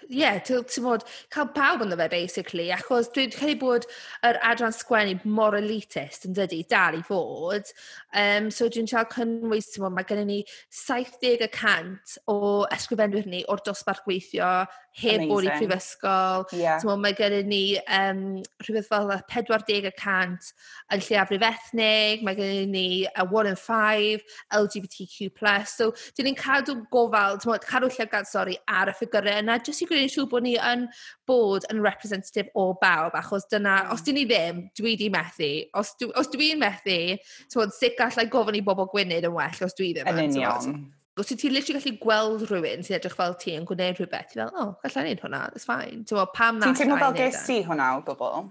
Ie, 0.10 0.24
yeah, 0.24 0.40
ti'n 0.42 0.82
modd, 0.82 1.04
cael 1.30 1.52
pawb 1.54 1.84
ynddo 1.86 1.94
fe, 2.00 2.08
basically, 2.10 2.72
achos 2.74 3.12
dwi'n 3.14 3.30
credu 3.30 3.60
bod 3.62 3.84
yr 4.26 4.40
adran 4.42 4.74
sgwennu 4.74 5.20
mor 5.38 5.54
elitist 5.54 6.26
yn 6.26 6.34
dydi, 6.34 6.64
dal 6.72 6.98
i 6.98 7.04
fod. 7.06 7.70
Um, 8.18 8.48
so 8.50 8.66
dwi'n 8.74 8.90
siarad 8.90 9.12
cynnwys, 9.14 9.68
ti'n 9.70 9.86
modd, 9.86 9.94
mae 10.00 10.08
gennym 10.10 10.32
ni 10.32 10.40
70% 10.74 12.18
o 12.34 12.40
ysgrifenwyr 12.74 13.30
ni 13.30 13.44
o'r 13.54 13.62
dosbarth 13.68 14.02
gweithio 14.08 14.50
heb 15.00 15.26
bod 15.30 15.46
i 15.48 15.52
prifysgol. 15.54 16.46
Yeah. 16.56 16.80
So, 16.82 16.96
mae 17.00 17.16
gennym 17.18 17.50
ni 17.50 17.64
um, 17.86 18.22
rhywbeth 18.64 18.90
fel 18.90 19.12
40% 19.32 20.50
yn 20.94 21.04
lleiafrif 21.06 21.46
ethnig, 21.50 22.26
mae 22.26 22.38
gennym 22.38 22.74
ni 22.74 22.86
a 23.10 23.26
1 23.26 23.52
in 23.52 23.60
5, 23.60 24.26
LGBTQ+. 24.60 25.32
So, 25.70 25.92
dyn 26.18 26.30
ni'n 26.30 26.40
cadw 26.40 26.78
gofal, 26.94 27.40
mo, 27.46 27.58
cadw 27.66 27.92
llygad, 27.96 28.30
sori, 28.30 28.58
ar 28.68 28.92
y 28.92 28.98
ffigurau 28.98 29.42
yna, 29.44 29.60
jyst 29.66 29.86
i 29.86 29.90
gwneud 29.90 30.14
siŵr 30.14 30.30
bod 30.32 30.48
ni 30.48 30.56
yn 30.60 30.88
bod 31.30 31.68
yn 31.74 31.84
representative 31.86 32.50
o 32.58 32.72
bawb, 32.82 33.18
achos 33.20 33.48
dyna, 33.52 33.84
mm. 33.86 33.96
os 33.96 34.06
dyn 34.06 34.20
ni 34.20 34.28
ddim, 34.30 34.64
dwi 34.78 34.96
di 35.00 35.10
methu. 35.14 35.52
Os, 35.80 35.96
dwi, 36.00 36.12
os 36.20 36.32
dwi'n 36.34 36.62
methu, 36.62 37.02
ti'n 37.48 37.62
bod, 37.62 37.76
sut 37.76 38.00
gallai 38.00 38.30
gofyn 38.32 38.60
i 38.60 38.66
bobl 38.66 38.90
gwynud 38.94 39.30
yn 39.30 39.36
well 39.36 39.68
os 39.68 39.78
dwi 39.78 39.94
ddim. 39.96 40.10
Yn 40.10 40.26
union. 40.30 40.80
Os 41.20 41.28
ti 41.28 41.50
literally 41.52 41.82
gallu 41.82 42.00
gweld 42.04 42.46
rhywun 42.48 42.86
sy'n 42.86 42.98
edrych 43.00 43.18
fel 43.18 43.36
ti 43.42 43.56
yn 43.58 43.68
gwneud 43.68 44.00
rhywbeth, 44.00 44.32
Ti'n 44.32 44.46
fel, 44.46 44.54
oh, 44.56 44.72
gallai 44.84 45.06
neud 45.10 45.24
hwnna, 45.26 45.42
it's 45.52 45.68
fine. 45.68 46.04
Ti'n 46.04 46.16
meddwl, 46.16 46.32
pam 46.36 46.60
na... 46.62 46.70
Ti'n 46.70 46.80
teimlo 46.80 47.00
fel 47.02 47.18
ges 47.18 47.42
e? 47.42 47.46
ti 47.48 47.60
hwnna 47.68 47.90
o 47.98 48.02
gwbl? 48.08 48.48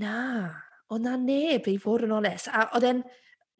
Na, 0.00 0.16
oedd 0.90 1.04
na 1.04 1.16
neb 1.20 1.68
i 1.68 1.76
fod 1.82 2.06
yn 2.06 2.16
onest. 2.16 2.48
A 2.48 2.66
oedd 2.78 2.88
e'n, 2.88 3.04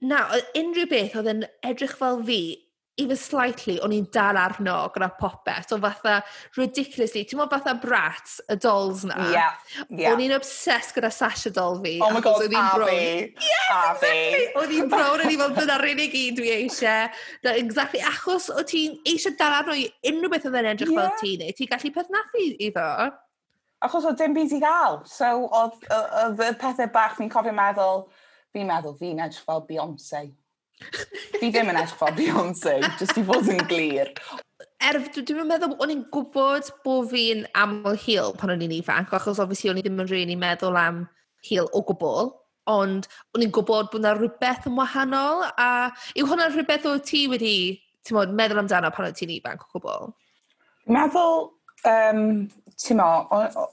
na, 0.06 0.24
oedd 0.36 0.60
unrhyw 0.62 0.88
beth 0.90 1.18
oedd 1.20 1.30
e'n 1.34 1.46
edrych 1.66 1.96
fel 2.00 2.22
fi 2.26 2.40
even 2.96 3.16
slightly, 3.16 3.78
o'n 3.80 3.92
i'n 3.94 4.06
dal 4.12 4.38
arno 4.38 4.74
gyda 4.94 5.08
popeth. 5.18 5.72
O 5.72 5.78
fatha, 5.80 6.18
ridiculously, 6.56 7.22
ti'n 7.24 7.38
meddwl 7.40 7.52
fatha 7.54 7.74
brat, 7.80 8.34
y 8.50 8.56
dolls 8.60 9.04
na? 9.08 9.16
Yeah, 9.32 9.54
yeah. 9.88 10.12
O'n 10.12 10.22
i'n 10.24 10.34
obsessed 10.36 10.96
gyda 10.96 11.12
Sasha 11.14 11.52
doll 11.54 11.78
fi. 11.84 11.96
Oh 12.04 12.10
my 12.14 12.20
god, 12.24 12.44
a 12.44 12.50
fi. 12.50 12.98
Yes, 13.46 13.70
a 13.70 13.80
exactly. 13.94 14.44
O'n 14.60 14.74
i'n 14.76 14.90
brown, 14.92 15.24
o'n 15.24 15.32
i'n 15.32 15.40
fel 15.40 15.56
dyna'r 15.60 15.86
unig 15.92 16.18
un 16.20 16.38
dwi 16.40 16.52
eisiau. 16.58 17.08
No, 17.46 17.54
exactly, 17.62 18.02
achos 18.12 18.50
o 18.52 18.64
ti'n 18.66 18.98
eisiau 19.08 19.38
dal 19.40 19.58
arno 19.62 19.78
i 19.78 19.86
unrhyw 20.10 20.34
beth 20.34 20.50
oedd 20.50 20.60
yn 20.60 20.70
edrych 20.74 20.92
yeah. 20.92 21.06
fel 21.06 21.22
ti, 21.22 21.36
neu 21.40 21.56
ti'n 21.56 21.70
gallu 21.72 21.94
perthnathu 21.96 22.46
iddo? 22.58 22.88
Achos 23.86 24.04
o 24.04 24.12
dim 24.12 24.36
byd 24.36 24.58
i 24.58 24.60
gael. 24.60 25.00
So, 25.08 25.30
oedd 25.56 26.44
y 26.44 26.52
pethau 26.60 26.92
bach 26.92 27.16
fi'n 27.16 27.32
cofio 27.32 27.54
meddwl, 27.56 28.04
fi'n 28.52 28.68
meddwl 28.68 28.98
fi'n 28.98 29.24
edrych 29.24 29.46
fel 29.46 29.64
Beyoncé. 29.70 30.26
Fi 31.38 31.48
ddim 31.50 31.70
yn 31.72 31.78
edrych 31.80 31.96
fel 31.98 32.14
Beyoncé, 32.16 32.76
jyst 33.00 33.18
i 33.20 33.24
fod 33.26 33.48
yn 33.52 33.60
glir. 33.70 34.12
Er, 34.80 34.96
dwi'n 35.12 35.48
meddwl 35.48 35.76
o'n 35.76 35.92
i'n 35.92 36.06
gwybod 36.12 36.70
bod 36.84 37.10
fi'n 37.12 37.44
aml 37.60 37.98
hil 38.00 38.32
pan 38.40 38.54
o'n 38.54 38.64
i'n 38.64 38.76
ifanc, 38.78 39.12
achos 39.16 39.40
obviously 39.42 39.70
o'n 39.72 39.80
i 39.80 39.84
ddim 39.84 40.00
yn 40.00 40.10
rili 40.10 40.38
meddwl 40.40 40.78
am 40.80 41.04
hil 41.46 41.68
o 41.76 41.82
gwbl, 41.90 42.32
ond 42.70 43.08
o'n 43.36 43.44
i'n 43.44 43.52
gwybod 43.54 43.92
bod 43.92 44.00
yna 44.00 44.14
rhywbeth 44.16 44.68
yn 44.70 44.76
wahanol, 44.78 45.44
a 45.60 45.90
yw 46.16 46.28
hwnna 46.30 46.48
rhywbeth 46.50 46.88
o 46.88 46.96
ti 47.04 47.26
wedi, 47.30 47.54
ti'n 48.06 48.34
meddwl 48.36 48.64
amdano 48.64 48.92
pan 48.94 49.10
o'n 49.10 49.16
ti'n 49.16 49.36
ifanc 49.36 49.66
o 49.68 49.72
gwbl? 49.76 50.12
Meddwl, 50.90 51.50
um, 51.92 52.24
ti'n 52.80 52.96
mo, 52.96 53.08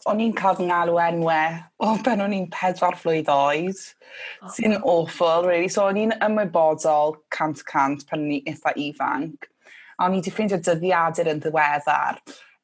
o'n 0.09 0.21
i'n 0.23 0.33
cael 0.35 0.57
fy 0.57 0.65
ngalw 0.67 0.97
enwau 0.99 1.59
o 1.85 1.93
ben 2.03 2.23
o'n 2.25 2.33
i'n 2.35 2.49
pedwar 2.51 2.97
flwydd 2.99 3.29
oed. 3.31 3.79
Oh. 4.41 4.51
Sy'n 4.55 4.75
awful, 4.81 5.45
really. 5.47 5.69
So, 5.71 5.85
o'n 5.87 5.99
i'n 6.01 6.15
ymwybodol 6.17 7.15
cant 7.33 7.63
cant 7.69 8.03
pan 8.09 8.25
o'n 8.25 8.33
i'n 8.39 8.51
eitha 8.51 8.73
ifanc. 8.83 9.47
A 9.97 10.07
o'n 10.07 10.17
i 10.17 10.19
wedi 10.19 10.33
ffeindio 10.33 10.59
dyddiadur 10.61 11.31
yn 11.31 11.41
ddiweddar. 11.45 12.19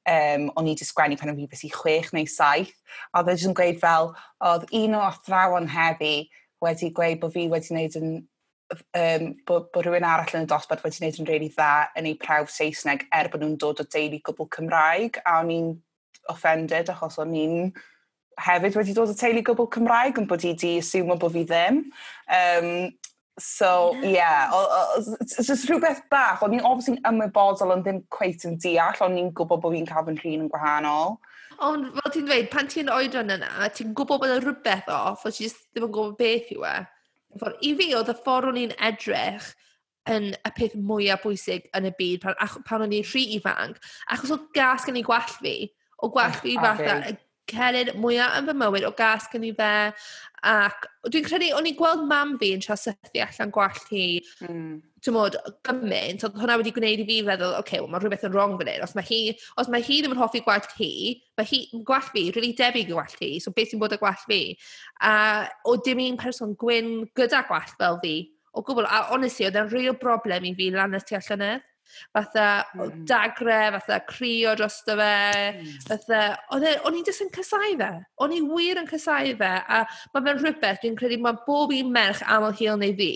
Um, 0.09 0.49
o'n 0.59 0.67
i 0.67 0.73
wedi 0.73 0.87
sgwennu 0.87 1.17
pan 1.19 1.31
o'n 1.31 1.39
fi 1.39 1.47
beth 1.53 1.63
i 1.63 1.71
chwech 1.71 2.11
neu 2.15 2.27
saith. 2.29 2.75
A 3.13 3.23
oedd 3.23 3.31
e'n 3.37 3.55
gweud 3.57 3.79
fel, 3.81 4.11
oedd 4.43 4.67
un 4.81 4.99
o 4.99 5.05
athrawon 5.07 5.71
heddi 5.71 6.27
wedi 6.63 6.91
gweud 6.95 7.23
bod 7.23 7.33
fi 7.35 7.47
wedi 7.51 7.71
wneud 7.71 7.97
yn 8.01 8.11
um, 8.73 9.31
bod, 9.47 9.71
bod 9.71 9.87
rhywun 9.87 10.07
arall 10.07 10.35
yn 10.37 10.45
y 10.45 10.51
dosbarth 10.51 10.83
wedi 10.85 10.99
gwneud 10.99 11.23
yn 11.23 11.31
really 11.31 11.49
dda 11.55 11.71
yn 11.99 12.11
ei 12.11 12.19
prawf 12.19 12.51
Saesneg 12.51 13.07
er 13.15 13.31
bod 13.31 13.43
nhw'n 13.43 13.57
dod 13.63 13.81
o 13.83 13.87
deulu 13.87 14.19
gwbl 14.27 14.51
Cymraeg 14.57 15.19
a 15.23 15.39
o'n 15.39 15.51
i'n 15.55 15.73
offended 16.31 16.91
achos 16.93 17.19
o'n 17.21 17.33
i'n 17.37 17.57
hefyd 18.41 18.77
wedi 18.79 18.95
dod 18.97 19.11
o 19.11 19.15
teulu 19.17 19.43
gwbl 19.45 19.69
Cymraeg 19.73 20.19
yn 20.21 20.27
bod 20.29 20.45
i 20.47 20.53
di 20.57 20.77
asiwmo 20.81 21.17
bod 21.21 21.35
fi 21.35 21.43
ddim. 21.49 21.83
Um, 22.37 22.69
so, 23.39 23.93
ie, 24.01 24.15
yeah. 24.15 24.49
yeah, 24.53 25.19
just 25.41 25.69
rhywbeth 25.69 26.03
bach. 26.11 26.41
O'n 26.45 26.55
i'n 26.57 26.65
obviously'n 26.65 27.01
ymwybodol 27.09 27.75
ond 27.75 27.85
ddim 27.85 28.01
cweit 28.13 28.45
yn 28.49 28.57
deall, 28.61 28.99
ond 29.05 29.17
ni'n 29.17 29.31
gwybod 29.37 29.61
bod 29.63 29.75
fi'n 29.75 29.89
cael 29.89 30.07
fy 30.07 30.17
nhrin 30.17 30.45
yn 30.45 30.51
gwahanol. 30.53 31.17
Ond 31.63 31.91
fel 31.97 32.13
ti'n 32.13 32.29
dweud, 32.29 32.49
pan 32.53 32.69
ti'n 32.69 32.91
oedran 32.93 33.33
yna, 33.35 33.69
ti'n 33.73 33.93
gwybod 33.97 34.23
bod 34.23 34.33
y 34.33 34.39
rhywbeth 34.41 34.89
off, 34.93 35.25
o 35.25 35.33
ti'n 35.33 35.53
ddim 35.53 35.87
yn 35.87 35.93
gwybod 35.97 36.17
beth 36.21 36.53
yw 36.55 36.65
e. 36.69 36.77
I 37.65 37.73
fi, 37.77 37.93
oedd 37.97 38.11
y 38.13 38.17
ffordd 38.21 38.51
o'n 38.51 38.59
i'n 38.61 38.75
edrych 38.89 39.53
yn 40.13 40.33
y 40.35 40.51
peth 40.57 40.75
mwyaf 40.75 41.23
bwysig 41.23 41.69
yn 41.77 41.87
y 41.89 41.93
byd 41.97 42.25
pan, 42.25 42.35
pan 42.67 42.83
o'n 42.85 42.93
i'n 42.93 43.07
rhy 43.07 43.23
ifanc, 43.37 43.79
achos 44.11 44.33
oedd 44.35 44.49
gas 44.57 44.85
gen 44.85 44.99
i 44.99 45.05
gwall 45.05 45.37
fi, 45.39 45.55
o 46.01 46.09
gwell 46.13 46.41
fi 46.41 46.57
ah, 46.57 46.63
fatha 46.67 46.97
y 47.11 47.17
celyn 47.51 47.91
mwyaf 47.99 48.39
yn 48.39 48.47
fy 48.47 48.55
mywyd 48.57 48.87
o 48.87 48.93
gas 48.97 49.27
gen 49.31 49.45
i 49.47 49.51
fe. 49.55 49.73
Ac 50.43 50.87
dwi'n 51.07 51.23
credu, 51.23 51.51
o'n 51.55 51.67
i'n 51.69 51.77
gweld 51.79 52.03
mam 52.09 52.33
fi 52.39 52.49
yn 52.55 52.63
trio 52.63 52.75
sythu 52.79 53.21
allan 53.23 53.51
gwallt 53.55 53.85
hi, 53.93 54.19
mm. 54.43 54.73
ti'n 55.03 55.15
modd, 55.15 55.37
gymaint, 55.63 56.25
oedd 56.27 56.35
hwnna 56.41 56.57
wedi 56.59 56.73
gwneud 56.75 57.03
i 57.03 57.07
fi 57.07 57.19
feddwl, 57.29 57.53
oce, 57.53 57.61
okay, 57.61 57.79
well, 57.79 57.91
mae 57.93 58.03
rhywbeth 58.03 58.25
yn 58.27 58.35
wrong 58.35 58.57
fan 58.59 58.71
hyn. 58.73 58.83
Os 58.83 58.95
mae 58.97 59.07
hi, 59.07 59.21
os 59.61 59.71
mae 59.71 59.85
hi 59.87 60.01
ddim 60.01 60.17
yn 60.17 60.19
hoffi 60.19 60.43
gwallt 60.43 60.75
hi, 60.75 60.91
mae 61.39 61.47
hi, 61.47 61.61
gwallt 61.87 62.11
fi, 62.11 62.25
rili 62.25 62.35
really 62.35 62.57
debyg 62.59 62.91
i 62.91 62.97
gwallt 62.97 63.23
hi, 63.23 63.31
so 63.43 63.55
beth 63.55 63.71
sy'n 63.71 63.83
bod 63.83 63.95
y 63.95 64.01
gwallt 64.01 64.27
fi? 64.27 64.41
A 65.07 65.13
o 65.69 65.77
dim 65.85 66.03
un 66.03 66.19
person 66.19 66.57
gwyn 66.59 66.95
gyda 67.15 67.45
gwallt 67.47 67.77
fel 67.79 68.01
fi, 68.03 68.17
o 68.53 68.65
gwbl, 68.67 68.87
a 68.87 69.05
honestly, 69.13 69.47
oedd 69.47 69.61
e'n 69.61 69.71
real 69.71 69.95
broblem 70.01 70.51
i 70.51 70.55
fi 70.59 70.73
lan 70.75 70.99
y 70.99 71.01
tu 71.07 71.15
allanedd 71.19 71.63
fatha 72.15 72.47
mm. 72.75 73.03
dagre, 73.09 73.59
fatha 73.77 73.99
crio 74.09 74.55
dros 74.59 74.79
dy 74.87 74.97
fe, 74.99 75.17
mm. 75.59 75.75
fatha, 75.89 76.21
e, 76.59 76.73
o'n 76.87 76.97
i'n 76.99 77.07
jyst 77.07 77.25
yn 77.25 77.33
cysau 77.35 77.77
fe. 77.81 77.91
O'n 78.23 78.35
i 78.35 78.41
wir 78.47 78.81
yn 78.81 78.89
cysau 78.89 79.35
fe, 79.39 79.53
a 79.61 79.83
mae 80.13 80.25
fe'n 80.27 80.41
rhywbeth, 80.41 80.81
dwi'n 80.83 80.97
credu 80.99 81.19
mae 81.23 81.39
bob 81.47 81.75
un 81.75 81.93
merch 81.95 82.23
aml 82.35 82.55
hil 82.59 82.79
neu 82.81 82.95
fi 82.99 83.11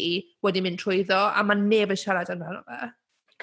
wedi 0.45 0.63
mynd 0.65 0.81
trwyddo, 0.83 1.23
a 1.31 1.43
mae 1.47 1.59
neb 1.63 1.95
yn 1.95 2.03
siarad 2.03 2.31
amdano 2.33 2.63
fe. 2.67 2.93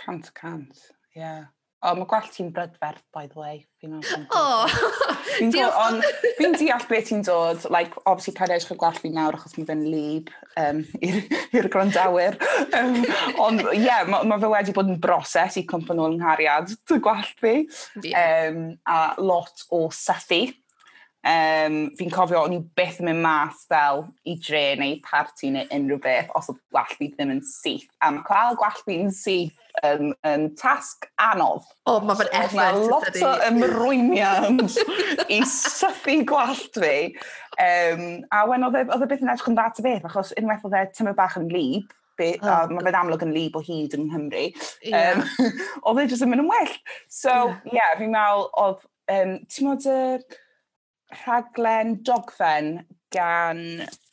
Cant, 0.00 0.32
cant, 0.38 0.88
ie. 1.14 1.22
Yeah. 1.22 1.44
O, 1.84 1.90
mae 1.98 2.06
gwell 2.08 2.28
ti'n 2.32 2.48
brydferth, 2.54 3.02
by 3.12 3.26
the 3.28 3.36
way. 3.36 3.66
O! 3.84 3.98
oh. 4.32 4.76
Fi'n 5.34 5.50
dod, 5.52 5.74
ond 5.82 6.04
fi'n 6.38 6.54
deall 6.56 6.86
beth 6.88 7.10
ti'n 7.10 7.24
dod. 7.26 7.66
Like, 7.72 7.92
obviously, 8.06 8.32
cael 8.38 8.54
eich 8.54 8.70
y 8.72 8.76
gwallt 8.80 9.02
fi 9.02 9.10
nawr 9.12 9.36
achos 9.36 9.58
mi 9.58 9.66
fe'n 9.68 9.82
lib 9.92 10.30
um, 10.60 10.80
i'r 11.04 11.68
grondawyr. 11.72 12.38
Um, 12.78 13.02
ond, 13.42 13.66
ie, 13.74 13.82
yeah, 13.84 14.06
mae 14.08 14.24
ma 14.30 14.38
fe 14.40 14.48
wedi 14.54 14.74
bod 14.76 14.88
yn 14.94 15.00
broses 15.02 15.58
i 15.60 15.66
cwmpa 15.68 15.96
nôl 15.98 16.14
yng 16.14 16.22
nghariad 16.22 16.72
dy 16.88 17.00
gwell 17.04 17.26
fi. 17.42 17.56
Yeah. 18.00 18.48
Um, 18.48 18.62
a 18.88 19.00
lot 19.20 19.66
o 19.68 19.88
sythu. 19.92 20.46
Um, 21.24 21.76
fi'n 21.96 22.12
cofio 22.12 22.42
o'n 22.44 22.56
i 22.56 22.62
byth 22.76 22.98
yn 23.00 23.10
mynd 23.10 23.24
mas 23.24 23.62
fel 23.68 24.06
i 24.28 24.38
dre 24.44 24.74
neu 24.80 24.98
parti 25.04 25.48
neu 25.52 25.68
unrhyw 25.72 26.00
beth 26.04 26.32
os 26.36 26.50
oedd 26.52 26.60
gwell 26.72 26.96
fi 26.96 27.10
ddim 27.12 27.36
yn 27.36 27.44
syth. 27.48 27.86
A 28.00 28.12
mae 28.12 28.24
cael 28.28 28.56
gwell 28.60 28.82
fi'n 28.88 29.12
syth 29.12 29.60
yn, 29.82 30.12
yn 30.26 30.46
tasg 30.60 31.08
anodd. 31.20 31.66
O, 31.90 31.98
mae 32.04 32.18
fe'n 32.20 32.30
effeth. 32.30 32.54
Mae 32.58 32.84
lot 32.86 33.18
o 33.18 33.32
ymrwymiant 33.48 34.78
i 35.32 35.40
sythu 35.50 36.20
gwallt 36.28 36.78
fi. 36.78 36.96
Um, 37.60 38.06
a 38.34 38.44
wen 38.50 38.66
oedd 38.66 38.80
e, 38.80 38.86
e 38.86 39.10
beth 39.10 39.24
yn 39.24 39.32
edrych 39.32 39.50
yn 39.50 39.58
dat 39.58 39.82
y 39.82 39.86
beth, 39.86 40.08
achos 40.08 40.32
unwaith 40.38 40.64
oedd 40.68 40.78
e 40.78 40.86
tymor 40.94 41.18
bach 41.18 41.36
yn 41.40 41.50
lib, 41.52 41.92
be, 42.18 42.32
oh. 42.42 42.70
mae 42.70 42.86
fe'n 42.86 42.98
amlwg 43.00 43.26
yn 43.26 43.34
lib 43.34 43.58
o 43.58 43.62
hyd 43.64 43.94
yng 43.98 44.08
Nghymru, 44.08 44.46
yeah. 44.86 45.18
um, 45.18 45.52
oedd 45.90 46.04
e 46.04 46.08
jyst 46.12 46.26
yn 46.26 46.32
mynd 46.32 46.44
yn 46.46 46.50
well. 46.50 46.74
So, 47.08 47.32
ie, 47.32 47.74
yeah. 47.74 47.78
yeah, 47.78 47.94
fi'n 48.00 48.14
meddwl, 48.14 48.48
oedd, 48.64 48.84
um, 49.14 49.36
ti'n 49.50 49.70
modd 49.70 49.88
y 49.90 50.00
rhaglen 51.22 51.98
dogfen 52.06 52.76
gan 53.14 53.64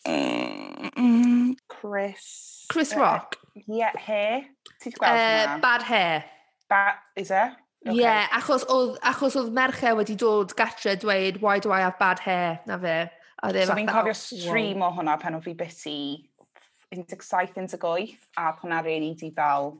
mm, 0.08 0.14
mm, 0.14 0.92
mm 0.96 1.54
Chris... 1.72 2.66
Chris 2.70 2.96
Rock? 2.96 3.38
Ie, 3.56 3.62
uh, 3.62 3.78
yeah, 3.78 3.98
he 3.98 4.26
ti'n 4.82 4.96
gweld 4.98 5.18
uh, 5.18 5.26
hwnna? 5.26 5.60
Bad 5.64 5.86
hair. 5.90 6.24
Bad, 6.72 7.04
is 7.16 7.32
e? 7.32 7.44
it? 7.46 7.60
Okay. 7.84 7.98
Yeah, 7.98 8.28
achos 8.38 8.62
oedd, 8.70 9.00
achos 9.02 9.36
oedd 9.40 9.54
mercher 9.58 9.96
wedi 9.98 10.14
dod 10.14 10.54
gatre 10.54 10.94
dweud, 11.02 11.40
why 11.42 11.58
do 11.58 11.72
I 11.74 11.80
have 11.82 11.98
bad 11.98 12.20
hair, 12.22 12.60
na 12.70 12.78
fe. 12.78 12.98
E 13.42 13.64
so 13.66 13.74
fi'n 13.74 13.90
cofio 13.90 14.14
oh, 14.14 14.20
stream 14.20 14.84
o 14.86 14.92
hwnna 14.94 15.16
pan 15.18 15.40
o 15.40 15.40
fi 15.42 15.56
byty 15.58 15.96
17-18, 16.94 18.14
a 18.38 18.52
hwnna 18.60 18.84
really 18.86 19.16
di 19.18 19.32
fel 19.34 19.80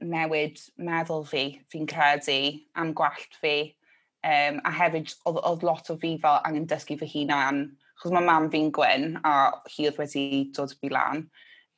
newid 0.00 0.62
meddwl 0.78 1.26
fi, 1.26 1.44
fi'n 1.72 1.90
credu, 1.90 2.38
am 2.78 2.94
gwallt 2.94 3.34
fi. 3.42 3.56
Um, 4.22 4.60
a 4.68 4.70
hefyd, 4.76 5.10
oedd, 5.26 5.42
oedd 5.48 5.66
lot 5.66 5.90
o 5.90 5.96
fi 5.98 6.14
fel 6.22 6.38
angen 6.46 6.70
dysgu 6.70 6.94
fy 7.00 7.10
hunan, 7.10 7.64
chos 7.98 8.14
mae 8.14 8.22
mam 8.22 8.46
fi'n 8.54 8.70
gwyn, 8.76 9.16
a 9.26 9.34
hi 9.72 9.90
oedd 9.90 9.98
wedi 9.98 10.26
dod 10.54 10.78
fi 10.78 10.94
lan. 10.94 11.26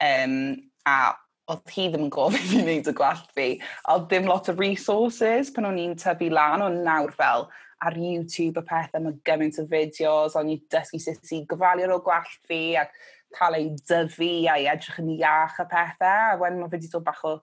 Um, 0.02 0.36
a 0.84 1.14
oedd 1.52 1.74
hi 1.74 1.88
ddim 1.90 2.06
yn 2.06 2.12
gofyn 2.12 2.54
i 2.58 2.62
wneud 2.62 2.90
y 2.90 2.94
gwallt 2.96 3.32
fi. 3.36 3.48
Oedd 3.92 4.08
ddim 4.10 4.28
lot 4.30 4.50
o 4.50 4.56
resources 4.58 5.52
pan 5.54 5.68
o'n 5.70 5.80
i'n 5.80 5.98
tyfu 6.00 6.30
lan 6.32 6.64
o'n 6.66 6.80
nawr 6.86 7.12
fel 7.16 7.48
ar 7.82 7.98
YouTube 7.98 8.60
y 8.62 8.66
pethau, 8.68 9.02
mae 9.02 9.18
gymaint 9.26 9.58
o 9.58 9.66
fideos, 9.70 10.36
o'n 10.38 10.52
i'n 10.52 10.62
dysgu 10.70 11.00
sut 11.02 11.34
i 11.34 11.42
gyfalu 11.50 11.86
ar 11.86 11.96
o 11.96 11.98
gwallt 12.04 12.38
fi 12.48 12.62
ac 12.82 12.94
cael 13.36 13.58
ei 13.58 13.68
dyfu 13.88 14.30
a'i 14.52 14.68
edrych 14.70 15.00
yn 15.02 15.12
iach 15.16 15.58
y 15.62 15.68
pethau. 15.70 16.32
A 16.34 16.40
wedyn 16.40 16.60
mae 16.62 16.70
fi 16.70 16.78
wedi 16.78 16.92
dod 16.92 17.06
bach 17.06 17.24
o 17.26 17.38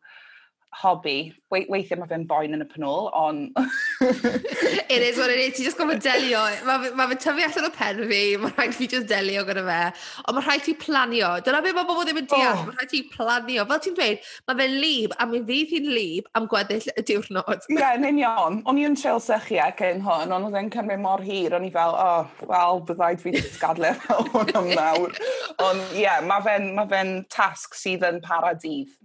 hobby. 0.71 1.33
We 1.49 1.65
weithio 1.65 1.97
mae 1.97 2.09
fe'n 2.09 2.25
boen 2.29 2.53
yn 2.53 2.63
y 2.63 2.67
penol, 2.69 3.09
ond... 3.17 3.55
it 4.01 5.01
is 5.01 5.17
what 5.17 5.31
it 5.33 5.39
is. 5.41 5.55
Ti 5.57 5.63
just 5.65 5.79
gofod 5.79 6.01
delio. 6.05 6.41
Mae 6.67 6.91
ma 6.97 7.07
fe 7.09 7.17
tyfu 7.23 7.45
allan 7.45 7.67
o 7.67 7.71
pen 7.73 8.03
fi. 8.11 8.21
Mae 8.41 8.53
rhaid 8.53 8.75
fi 8.77 8.87
just 8.91 9.07
delio 9.09 9.43
gyda 9.47 9.63
fe. 9.65 9.79
Ond 10.27 10.37
mae 10.37 10.45
rhaid 10.45 10.65
ti 10.67 10.75
planio. 10.77 11.31
Dyna 11.45 11.63
beth 11.65 11.77
mae 11.77 11.89
bobl 11.89 12.05
ddim 12.05 12.21
yn 12.21 12.29
deall. 12.29 12.61
Oh. 12.61 12.67
Mae 12.69 12.77
rhaid 12.77 12.93
ti 12.93 13.01
planio. 13.15 13.65
Fel 13.71 13.83
ti'n 13.85 13.97
dweud, 13.97 14.29
mae 14.51 14.59
fe'n 14.61 14.77
lib 14.83 15.17
a 15.17 15.27
mi 15.31 15.41
fydd 15.49 15.73
hi'n 15.73 15.89
lib 15.95 16.29
am 16.37 16.47
gweddill 16.53 16.89
y 16.93 17.05
diwrnod. 17.09 17.65
Ie, 17.65 17.79
yeah, 17.79 17.97
yn 17.97 18.07
union. 18.11 18.61
O'n 18.69 18.81
i'n 18.83 18.97
treul 18.99 19.23
ac 19.65 19.83
yn 19.89 20.05
hwn, 20.05 20.35
ond 20.35 20.49
oedd 20.51 20.59
e'n 20.61 20.71
cymryd 20.75 21.01
mor 21.01 21.25
hir. 21.25 21.57
O'n 21.57 21.65
i 21.65 21.73
fel, 21.73 21.97
oh, 21.97 22.29
wel, 22.51 22.83
byddaid 22.89 23.25
fi 23.25 23.33
gadle 23.61 23.95
fel 24.05 24.29
hwn 24.35 24.53
e 24.53 24.57
am 24.61 24.71
nawr. 24.75 25.17
Ond 25.65 25.81
ie, 25.95 26.05
yeah, 26.05 26.21
mae 26.25 26.45
fe'n 26.45 26.71
ma 26.77 26.85
fe 26.89 27.03
tasg 27.33 27.75
sydd 27.77 28.05
yn 28.05 28.21
paradydd 28.23 28.98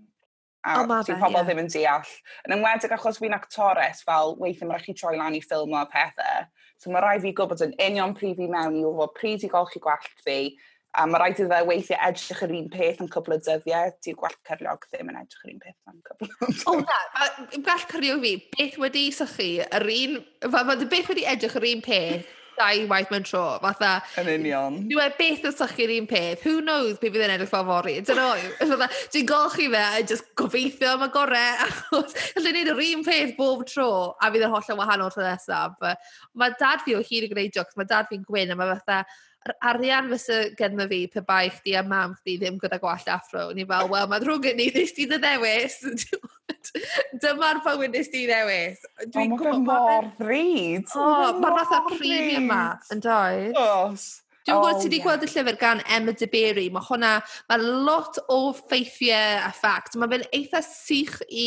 a 0.64 0.80
oh, 0.80 1.00
sy'n 1.04 1.20
pobl 1.20 1.36
yeah. 1.36 1.46
ddim 1.46 1.62
yn 1.64 1.70
deall. 1.72 2.12
Yn 2.48 2.56
ymwedig 2.56 2.92
achos 2.96 3.18
fi'n 3.20 3.36
actores 3.36 4.04
fel 4.06 4.36
weithio 4.40 4.68
mae'n 4.68 4.78
rhaid 4.80 4.94
i 4.94 4.98
troi 5.00 5.16
lan 5.20 5.36
i 5.36 5.42
ffilm 5.44 5.74
o 5.76 5.82
pethau. 5.92 6.46
So 6.80 6.92
mae 6.92 7.04
rhaid 7.04 7.24
fi 7.24 7.34
gwybod 7.36 7.64
yn 7.66 7.74
union 7.84 8.14
pryd 8.16 8.38
fi 8.38 8.48
mewn 8.50 8.78
i 8.80 8.84
wybod 8.86 9.12
pryd 9.18 9.44
i 9.44 9.50
golchi 9.52 9.82
gwallt 9.84 10.24
fi. 10.24 10.38
A 10.94 11.04
mae 11.10 11.20
rhaid 11.20 11.42
i 11.42 11.48
fe 11.50 11.58
weithio 11.68 11.98
edrych 12.06 12.42
yr 12.46 12.54
un 12.54 12.70
peth 12.72 13.02
yn 13.02 13.10
cwbl 13.12 13.36
o 13.36 13.40
dyddiau. 13.44 13.92
Di'r 14.06 14.16
gwallt 14.20 14.40
cyrliog 14.48 14.86
ddim 14.88 15.10
yn 15.12 15.20
edrych 15.20 15.44
yr 15.44 15.52
un 15.52 15.60
peth 15.66 15.92
yn 15.92 16.00
cwbl 16.08 16.32
o 16.32 16.48
dyddiau. 16.48 16.70
O 16.72 16.76
na, 16.80 17.58
gwallt 17.58 17.90
cyrliog 17.92 18.24
fi, 18.24 18.34
beth 18.56 18.80
wedi 18.84 19.04
sychu? 19.18 19.50
Yr 19.68 19.88
un, 19.98 20.16
beth 20.48 21.12
wedi 21.12 21.28
edrych 21.34 21.60
yr 21.60 21.68
un 21.74 21.84
peth 21.84 22.32
dau 22.58 22.86
waith 22.90 23.10
mewn 23.12 23.26
tro, 23.26 23.42
fatha... 23.62 23.92
Yn 24.20 24.30
union. 24.32 24.78
Dwi 24.90 25.02
e 25.04 25.08
beth 25.18 25.46
yn 25.50 25.56
sychu'r 25.58 25.92
un 25.96 26.08
peth, 26.10 26.44
who 26.46 26.60
knows 26.64 27.00
be 27.02 27.10
bydd 27.12 27.26
yn 27.26 27.34
edrych 27.36 27.52
fel 27.52 27.66
fori. 27.68 27.96
dyn 28.06 28.20
nhw, 28.20 28.88
dwi'n 29.14 29.28
golchi 29.30 29.68
fe 29.74 29.82
a 29.84 30.02
just 30.06 30.30
gobeithio 30.40 30.94
am 30.94 31.06
y 31.06 31.10
gorau, 31.14 31.60
achos 31.68 32.16
allai 32.38 32.54
wneud 32.54 32.72
yr 32.74 32.82
un 32.86 33.04
peth 33.06 33.36
bob 33.38 33.66
tro, 33.70 33.90
a 34.18 34.32
fydd 34.32 34.46
yn 34.48 34.54
holl 34.54 34.72
yn 34.74 34.80
wahanol 34.80 35.12
tro 35.14 35.26
nesaf. 35.26 35.78
Mae 36.38 36.56
dad 36.60 36.84
fi 36.86 36.96
o 36.98 37.04
hyd 37.04 37.28
yn 37.28 37.34
gwneud 37.34 37.60
jocs. 37.60 37.78
mae 37.78 37.90
dad 37.90 38.10
fi'n 38.10 38.26
gwyn, 38.26 38.54
a 38.54 38.58
mae 38.58 38.74
fatha, 38.76 39.02
yr 39.44 39.54
arian 39.70 40.08
fysa 40.12 40.38
gyda 40.56 40.86
fi 40.88 41.00
pe 41.12 41.22
bai 41.28 41.48
chdi 41.52 41.74
a 41.76 41.82
mam 41.84 42.14
chdi 42.20 42.38
ddim 42.40 42.56
gyda 42.62 42.78
gwallt 42.80 43.10
afro. 43.12 43.50
Ni 43.52 43.66
fel, 43.68 43.90
wel, 43.92 44.08
mae 44.08 44.14
mae'n 44.14 44.26
rhwng 44.28 44.48
ni, 44.56 44.70
nes 44.72 44.94
ti 44.96 45.04
dy 45.10 45.20
ddewis. 45.20 45.80
Dyma'r 47.22 47.60
bywyd 47.66 47.92
nes 47.92 48.08
ti 48.12 48.24
ddewis. 48.24 48.80
Dwi'n 49.04 49.36
oh, 49.36 49.40
gwybod... 49.42 49.68
Mor 49.68 50.10
ddrud! 50.16 50.94
O, 50.96 51.08
mae'r 51.42 51.58
fatha 51.60 51.82
premium 51.90 52.48
ma, 52.48 52.62
yn 52.94 53.04
doedd? 53.04 53.60
Os. 53.60 54.08
Dwi'n 54.44 54.58
oh, 54.58 54.60
gwybod, 54.60 54.80
ti 54.82 54.88
wedi 54.90 54.98
yeah. 54.98 55.04
gweld 55.06 55.22
y 55.24 55.28
llyfr 55.32 55.56
gan 55.56 55.78
Emma 55.96 56.12
DeBerry, 56.20 56.66
mae 56.72 56.84
hwnna, 56.84 57.12
mae 57.48 57.68
lot 57.88 58.18
o 58.28 58.38
ffeithiau 58.58 59.38
a 59.40 59.48
ffact. 59.56 59.96
Mae 59.96 60.10
fe'n 60.12 60.26
eitha 60.36 60.60
sych 60.66 61.14
i 61.32 61.46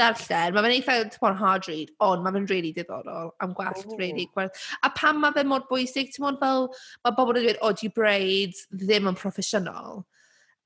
darllen, 0.00 0.56
mae 0.56 0.64
fe'n 0.66 0.74
eitha 0.74 0.96
tymor 1.14 1.36
hard 1.38 1.68
read, 1.70 1.92
ond 2.02 2.24
mae 2.24 2.34
fe'n 2.34 2.48
really 2.50 2.72
diddorol 2.74 3.30
am 3.46 3.54
gwallt, 3.54 3.86
oh. 3.86 3.98
really 4.00 4.26
gwerth. 4.34 4.58
A 4.82 4.90
pam 4.90 5.22
mae 5.22 5.36
fe 5.36 5.46
mor 5.46 5.62
bwysig, 5.70 6.10
ti'n 6.16 6.40
fel, 6.42 6.66
mae 7.06 7.14
bobl 7.14 7.38
yn 7.38 7.46
dweud, 7.46 7.60
o, 7.60 7.70
oh, 7.70 7.76
do 7.78 7.86
you 7.86 7.94
braids 7.94 8.66
ddim 8.74 9.06
yn 9.12 9.22
proffesiynol. 9.22 10.02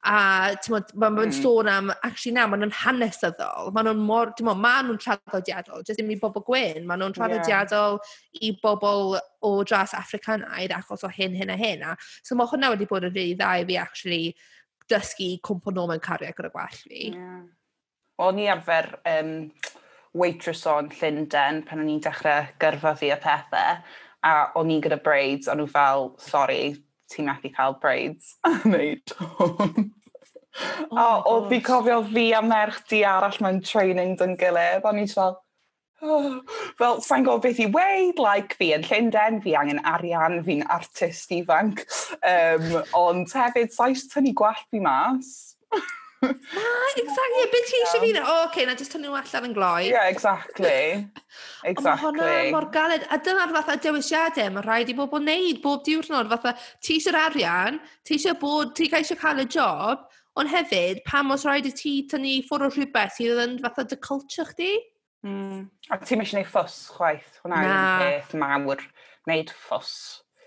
A 0.07 0.55
timod, 0.63 0.93
mae 0.95 1.11
ma 1.11 1.25
mm. 1.25 1.33
sôn 1.35 1.71
am, 1.71 1.89
actually 2.05 2.35
na, 2.37 2.45
maen 2.47 2.63
nhw'n 2.63 2.75
hanesyddol. 2.83 3.73
Maen 3.75 3.89
nhw'n 3.89 4.03
mor, 4.07 4.31
timod, 4.39 4.61
maen 4.63 4.87
nhw'n 4.87 5.01
traddodiadol, 5.03 5.83
jyst 5.87 5.99
ddim 5.99 6.13
i 6.15 6.19
bobl 6.21 6.45
gwyn. 6.47 6.85
Maen 6.87 7.03
nhw'n 7.03 7.17
traddodiadol 7.17 7.99
yeah. 7.99 8.45
i 8.47 8.53
bobl 8.63 9.17
o 9.17 9.53
dras 9.67 9.97
Africanaidd 9.99 10.75
achos 10.77 11.03
o 11.07 11.11
hyn, 11.11 11.35
hyn 11.35 11.51
a 11.51 11.59
hyn. 11.59 11.83
A, 11.83 11.97
so 12.23 12.39
mae 12.39 12.47
hwnna 12.53 12.71
wedi 12.75 12.87
bod 12.91 13.09
yn 13.09 13.17
rili 13.17 13.35
dda 13.35 13.57
i 13.63 13.67
fi, 13.67 13.81
actually, 13.83 14.23
dysgu 14.91 15.33
cwmpo 15.43 15.75
nôl 15.75 15.91
mewn 15.91 16.03
cariad 16.05 16.37
gyda 16.39 16.53
gwell 16.55 16.81
fi. 16.85 17.11
Yeah. 17.11 17.43
Wel, 18.21 18.33
ni 18.37 18.47
arfer 18.49 18.93
um, 19.11 19.33
waitress 20.17 20.65
o'n 20.71 20.89
Llundain 20.95 21.65
pan 21.67 21.83
o'n 21.83 21.91
i'n 21.93 22.03
dechrau 22.05 22.47
gyrfa 22.63 22.95
fi 22.97 23.11
a 23.13 23.19
pethau, 23.21 23.83
a 24.27 24.35
o'n 24.59 24.73
i 24.73 24.79
gyda 24.85 24.99
braids, 25.03 25.51
o'n 25.51 25.61
nhw 25.61 25.69
fel, 25.71 26.13
sorry, 26.23 26.77
ti'n 27.13 27.29
methu 27.31 27.53
cael 27.55 27.79
braids 27.83 28.35
a 28.47 28.57
wneud 28.65 29.17
hwn. 29.21 29.91
Oh 30.91 30.97
a 30.97 31.09
oedd 31.29 31.49
fi 31.51 31.61
cofio 31.65 31.99
fi 32.13 32.31
a 32.33 32.43
merch 32.43 32.79
di 32.91 33.03
arall 33.05 33.37
mewn 33.45 33.61
training 33.65 34.15
dyn 34.21 34.37
gilydd, 34.41 34.87
o'n 34.89 35.01
i'n 35.03 35.11
fel, 35.11 35.35
oh. 36.03 36.39
fel, 36.79 37.03
sa'n 37.05 37.27
gwybod 37.27 37.45
beth 37.45 37.61
i 37.61 37.67
weid, 37.75 38.23
like, 38.23 38.57
fi 38.61 38.73
yn 38.77 38.87
Llundain, 38.87 39.43
fi 39.45 39.57
angen 39.61 39.83
arian, 39.93 40.39
fi'n 40.47 40.65
artist 40.73 41.35
ifanc, 41.37 41.85
um, 42.23 42.71
ond 42.97 43.37
hefyd, 43.37 43.75
saes 43.75 44.07
tynnu 44.13 44.33
gwallt 44.39 44.65
fi 44.71 44.81
mas. 44.85 45.35
Ma, 46.23 46.33
ah, 46.33 46.89
exactly, 47.03 47.45
beth 47.53 47.69
ti 47.69 47.83
eisiau 47.83 48.07
fi? 48.07 48.15
O, 48.23 48.39
oce, 48.47 48.65
na 48.69 48.79
just 48.79 48.97
tynnu 48.97 49.13
allan 49.13 49.51
yn 49.51 49.59
gloi. 49.59 49.91
Yeah, 49.91 50.09
exactly. 50.09 51.05
Exactly. 51.67 52.13
Mae 52.15 52.27
hwnna 52.27 52.51
mor 52.55 52.69
galed. 52.75 53.07
A 53.11 53.19
dyna'r 53.19 53.55
fatha 53.57 53.77
dewisiadau 53.83 54.53
mae 54.55 54.65
rhaid 54.67 54.93
i 54.93 54.97
bobl 54.97 55.19
wneud 55.19 55.63
bob 55.65 55.83
diwrnod. 55.87 56.29
Fatha, 56.31 56.53
ti 56.85 56.99
eisiau'r 57.01 57.19
arian, 57.25 57.81
ti 58.07 58.15
eisiau 58.17 58.37
bod, 58.41 58.75
ti 58.79 58.87
eisiau 58.87 59.19
cael 59.19 59.43
y 59.43 59.47
job, 59.51 60.05
ond 60.39 60.53
hefyd, 60.53 61.03
pam 61.09 61.35
os 61.35 61.47
rhaid 61.49 61.67
i 61.67 61.73
ti 61.75 61.97
tynnu 62.11 62.37
ffwrdd 62.47 62.69
o 62.69 62.71
rhywbeth 62.71 63.17
sydd 63.17 63.43
yn 63.47 63.57
fatha 63.65 63.87
dy 63.91 63.99
culture 64.05 64.47
chdi? 64.53 64.77
Mm. 65.27 65.67
A 65.91 65.99
ti'n 66.03 66.23
eisiau 66.23 66.39
gwneud 66.39 66.53
ffws 66.53 66.79
chwaith. 66.95 67.43
Hwna 67.43 67.65
yw'n 67.65 68.05
peth 68.05 68.39
mawr. 68.39 68.87
Wneud 69.27 69.53
ffws. 69.65 69.97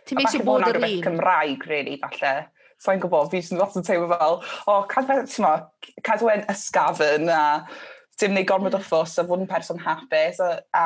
Ti'n 0.08 0.24
eisiau 0.24 0.48
bod 0.48 0.68
yr 0.70 0.80
un. 0.80 1.04
Cymraeg, 1.04 1.68
really, 1.68 2.00
falle. 2.06 2.34
So 2.80 2.96
gwybod, 2.96 3.28
fi 3.34 3.42
sy'n 3.44 3.60
lot 3.60 3.76
yn 3.76 3.84
teimlo 3.84 4.08
fel, 4.08 4.38
o, 4.72 4.76
cadw, 4.88 5.18
ti'n 5.28 6.04
cadw 6.08 6.30
yn 6.32 6.46
ysgafn 6.54 7.28
a 7.28 7.42
dim 8.20 8.36
neu 8.36 8.46
gormod 8.48 8.76
o 8.76 8.80
hmm. 8.80 8.88
ffws 8.88 9.20
a 9.22 9.26
fod 9.28 9.44
yn 9.44 9.50
person 9.50 9.80
hapus 9.82 10.40
a, 10.44 10.52
a 10.76 10.86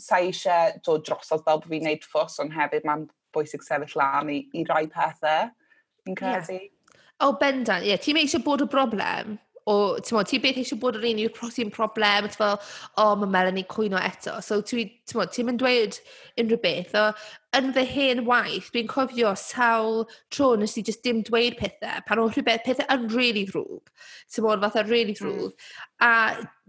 sa 0.00 0.20
eisiau 0.24 0.76
dod 0.86 1.04
drosodd 1.06 1.44
fel 1.44 1.60
bod 1.62 1.70
fi'n 1.72 1.86
neud 1.88 2.06
ffws 2.06 2.40
ond 2.44 2.54
hefyd 2.56 2.86
mae'n 2.88 3.08
bwysig 3.34 3.64
sefyll 3.64 3.98
lan 4.00 4.30
i, 4.32 4.40
i 4.56 4.64
rai 4.68 4.86
pethau, 4.90 5.50
fi'n 6.04 6.18
credu. 6.18 6.56
Yeah. 6.56 6.98
O, 7.20 7.28
oh, 7.28 7.38
bendant, 7.40 7.84
ie. 7.84 7.92
Yeah. 7.92 8.02
Ti'n 8.02 8.20
eisiau 8.22 8.44
bod 8.44 8.64
y 8.64 8.68
broblem? 8.70 9.36
O, 9.68 9.74
ti'n 10.02 10.26
ti 10.28 10.40
beth 10.42 10.60
eisiau 10.62 10.80
bod 10.80 10.96
yr 10.98 11.06
un 11.10 11.20
yw'r 11.24 11.34
prosi'n 11.36 11.72
problem? 11.74 12.28
Ti'n 12.28 12.40
fel, 12.40 12.56
o, 12.56 13.04
oh, 13.04 13.12
mae 13.20 13.32
Melanie 13.36 13.66
cwyno 13.70 14.00
eto. 14.00 14.38
So, 14.44 14.62
ti'n 14.66 14.88
T'mod, 15.10 15.32
ti'n 15.34 15.48
mynd 15.48 15.60
dweud 15.62 15.96
unrhyw 16.38 16.58
beth. 16.62 16.92
O, 16.98 17.08
yn 17.58 17.72
fy 17.74 17.82
hen 17.88 18.20
waith, 18.28 18.68
dwi'n 18.70 18.88
cofio 18.90 19.32
sawl 19.38 20.04
tro 20.30 20.52
nes 20.58 20.76
i 20.78 20.84
just 20.86 21.02
dim 21.02 21.24
dweud 21.26 21.56
pethau 21.58 22.04
pan 22.06 22.22
o 22.22 22.28
rhywbeth 22.28 22.62
pethau 22.66 22.86
yn 22.94 23.08
really 23.10 23.42
ddrwg. 23.48 23.90
Tymod, 24.30 24.62
fatha 24.62 24.84
really 24.86 25.16
hmm. 25.16 25.32
ddrwg. 25.32 25.56
Mm. 25.56 25.88
A 26.06 26.12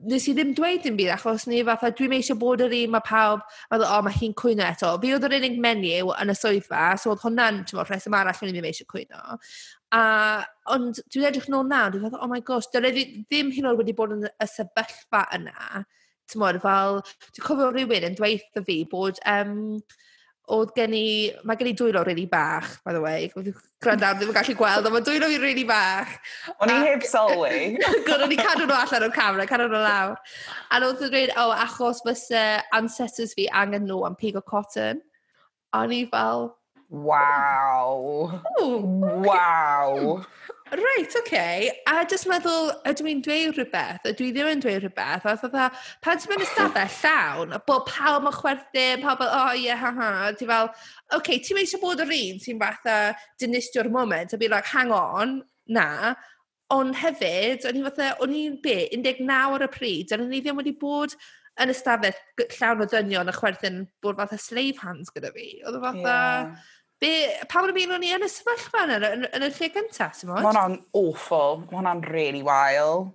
nes 0.10 0.26
i 0.28 0.34
ddim 0.38 0.56
dweud 0.58 0.82
dim 0.86 0.98
byd 0.98 1.14
achos 1.18 1.46
ni 1.52 1.62
fatha, 1.68 1.94
dwi'n 1.98 2.18
eisiau 2.18 2.40
bod 2.42 2.66
yr 2.66 2.74
un 2.80 2.96
mae 2.96 3.06
pawb, 3.06 3.46
fatha, 3.70 3.86
o, 3.86 3.92
oh, 4.00 4.02
mae 4.08 4.18
hi'n 4.18 4.34
cwyno 4.42 4.66
eto. 4.66 4.96
Fi 5.04 5.14
oedd 5.14 5.30
yr 5.30 5.38
unig 5.38 5.62
menyw 5.62 6.16
yn 6.18 6.34
y 6.34 6.38
swyddfa, 6.42 6.84
so 6.98 7.14
oedd 7.14 7.26
hwnna'n, 7.28 7.62
ti'n 7.70 7.78
bod, 7.78 7.92
rheswm 7.92 8.18
arall 8.18 8.42
o'n 8.42 8.50
i 8.50 8.58
ddim 8.58 8.70
eisiau 8.72 8.90
cwyno. 8.90 9.38
A, 9.94 10.04
ond 10.74 11.04
dwi'n 11.14 11.30
edrych 11.30 11.50
nôl 11.52 11.70
nawr, 11.70 11.94
dwi'n 11.94 12.08
fatha, 12.08 12.26
oh 12.26 12.32
my 12.32 12.42
gosh, 12.48 12.72
dyle 12.74 12.90
ddim 12.98 13.54
hyn 13.54 13.70
oed 13.70 13.84
wedi 13.84 13.98
bod 13.98 14.18
yn 14.18 14.26
y 14.32 14.50
sefyllfa 14.50 15.28
yna 15.38 15.86
Timod 16.30 16.62
fel 16.64 17.02
dwi'n 17.02 17.46
cofio 17.48 17.72
rhywun 17.72 18.08
yn 18.12 18.16
dweud 18.20 18.44
wrtho 18.44 18.64
fi 18.68 18.78
bod 18.92 19.20
um, 19.28 19.82
oedd 20.52 20.72
gen 20.76 20.94
i... 20.96 21.06
mae 21.48 21.60
gen 21.60 21.70
i 21.72 21.74
dwylo 21.78 22.04
rili 22.06 22.26
bach 22.30 22.70
by 22.86 22.94
the 22.96 23.02
way. 23.02 23.30
Gwrando 23.34 23.54
Gwrandawyr 23.84 24.20
ddim 24.20 24.32
yn 24.32 24.38
gallu 24.38 24.56
gweld 24.60 24.88
ond 24.88 24.96
mae 24.96 25.06
dwylo 25.08 25.30
fi 25.32 25.42
rili 25.42 25.66
bach. 25.68 26.16
O'n 26.60 26.74
i 26.74 26.78
heb 26.86 27.06
sylwi. 27.08 27.60
Gwrdd, 28.08 28.26
o'n 28.28 28.36
i 28.36 28.40
cadw 28.40 28.66
nhw 28.66 28.78
allan 28.78 29.08
o'r 29.08 29.16
camera, 29.16 29.48
cadw 29.50 29.70
nhw 29.70 29.84
lawr. 29.86 30.18
A 30.70 30.82
oedd 30.82 31.06
yn 31.08 31.14
dweud, 31.14 31.36
o, 31.36 31.46
oh, 31.46 31.56
achos 31.66 32.04
fysa 32.08 32.46
ancestors 32.78 33.36
fi 33.38 33.48
angen 33.64 33.88
nhw 33.90 34.02
am 34.08 34.18
pig 34.20 34.40
o 34.40 34.44
cotton. 34.54 35.04
O'n 35.78 35.96
i 35.96 36.04
fel... 36.12 36.52
Waw. 36.92 38.28
Waw. 39.24 40.26
Reit, 40.72 41.10
oce. 41.10 41.20
Okay. 41.20 41.70
A 41.86 42.06
jyst 42.08 42.30
meddwl, 42.32 42.70
ydw 42.88 43.08
i'n 43.12 43.22
dweud 43.26 43.58
rhywbeth? 43.58 44.06
Ydw 44.08 44.24
i 44.24 44.30
ddim 44.32 44.52
yn 44.54 44.62
dweud 44.64 44.86
rhywbeth? 44.86 45.26
A 45.28 45.34
dda, 45.42 45.66
pan 46.06 46.22
ti'n 46.22 46.32
mynd 46.32 46.46
ystafell 46.46 46.94
llawn, 47.02 47.56
bod 47.68 47.90
pawb 47.90 48.30
yn 48.30 48.38
chwerthin, 48.38 49.04
pawb 49.04 49.26
yn, 49.26 49.34
oh 49.36 49.52
ie, 49.60 49.68
ha 49.82 49.92
ha. 49.98 50.12
Ti 50.40 50.48
fel, 50.48 50.72
oce, 50.72 51.18
okay, 51.20 51.42
ti'n 51.44 51.60
eisiau 51.60 51.84
bod 51.84 52.06
yr 52.06 52.16
un 52.16 52.40
sy'n 52.40 52.64
fatha 52.64 52.96
dynistio'r 53.44 53.92
moment, 53.92 54.32
a 54.32 54.40
be 54.40 54.48
like, 54.48 54.72
hang 54.72 54.96
on, 54.96 55.42
na. 55.68 56.16
Ond 56.72 56.96
hefyd, 57.04 57.68
o'n 57.68 57.84
i 57.84 57.86
fatha, 57.90 58.16
o'n 58.24 58.40
i'n 58.40 58.60
be, 58.64 58.80
19 58.96 59.38
ar 59.42 59.68
y 59.68 59.72
pryd, 59.76 60.16
a 60.16 60.24
o'n 60.24 60.32
i 60.32 60.40
ddim 60.40 60.64
wedi 60.64 60.78
bod 60.80 61.20
yn 61.60 61.76
ystafell 61.76 62.16
llawn 62.56 62.86
o 62.86 62.88
ddynion 62.88 63.28
a 63.28 63.36
chwerthin 63.36 63.90
bod 64.00 64.24
fatha 64.24 64.40
slave 64.40 64.80
hands 64.80 65.12
gyda 65.12 65.36
fi. 65.36 65.58
Oedd 65.68 65.84
fatha... 65.84 66.14
Yeah 66.16 66.78
Be, 67.02 67.10
pa 67.50 67.64
o'n 67.64 67.78
i'n 67.82 67.96
o'n 67.96 68.04
i 68.06 68.12
yn 68.14 68.28
y 68.28 68.30
sefyllfa 68.30 68.84
yn, 68.86 68.92
yn, 68.94 69.24
yn, 69.26 69.46
y 69.48 69.50
lle 69.56 69.70
gyntaf, 69.74 70.14
Simon? 70.14 70.38
Mae 70.38 70.52
hwnna'n 70.52 70.78
awful, 71.00 71.64
mae 71.64 71.80
hwnna'n 71.80 72.04
really 72.14 72.44
wael. 72.46 73.08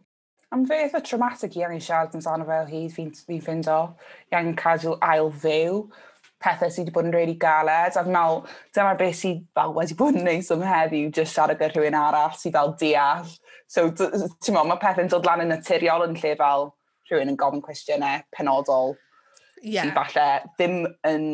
Am 0.55 0.65
beth 0.67 0.97
o 0.99 1.01
traumatic 1.07 1.55
i 1.55 1.63
angen 1.63 1.83
siarad 1.83 2.15
yn 2.19 2.25
sana 2.25 2.47
fel 2.49 2.67
hyd 2.67 2.91
fi'n 2.95 3.13
fi 3.15 3.39
ffind 3.39 3.71
o. 3.71 3.81
I 4.33 4.39
angen 4.41 4.57
cadw 4.59 4.97
ail 5.07 5.31
fyw, 5.31 5.85
pethau 6.43 6.71
sydd 6.71 6.89
wedi 6.89 6.95
bod 6.97 7.07
yn 7.07 7.15
really 7.15 7.37
galed. 7.39 7.95
A 7.95 8.03
fel, 8.09 8.41
dyma 8.75 8.95
beth 8.99 9.21
sydd 9.21 9.45
fel 9.55 9.75
wedi 9.77 9.99
bod 9.99 10.19
yn 10.19 10.27
neis 10.27 10.51
ym 10.55 10.67
heddiw, 10.67 11.13
just 11.15 11.39
siarad 11.39 11.61
gyda 11.61 11.71
rhywun 11.77 11.99
arall 12.01 12.35
sydd 12.35 12.59
fel 12.59 12.75
deall. 12.81 13.31
So, 13.71 13.87
ti'n 13.95 14.57
mo, 14.57 14.65
mae 14.67 14.83
pethau'n 14.83 15.13
dod 15.15 15.27
lan 15.31 15.45
yn 15.45 15.55
naturiol 15.55 16.09
yn 16.09 16.19
lle 16.19 16.35
fel 16.43 16.73
rhywun 17.07 17.31
yn 17.31 17.39
gofyn 17.39 17.63
cwestiynau 17.63 18.27
penodol. 18.35 18.97
Yeah. 19.63 19.87
Sy'n 19.87 19.95
falle 19.95 20.27
ddim 20.59 20.83
yn 21.07 21.31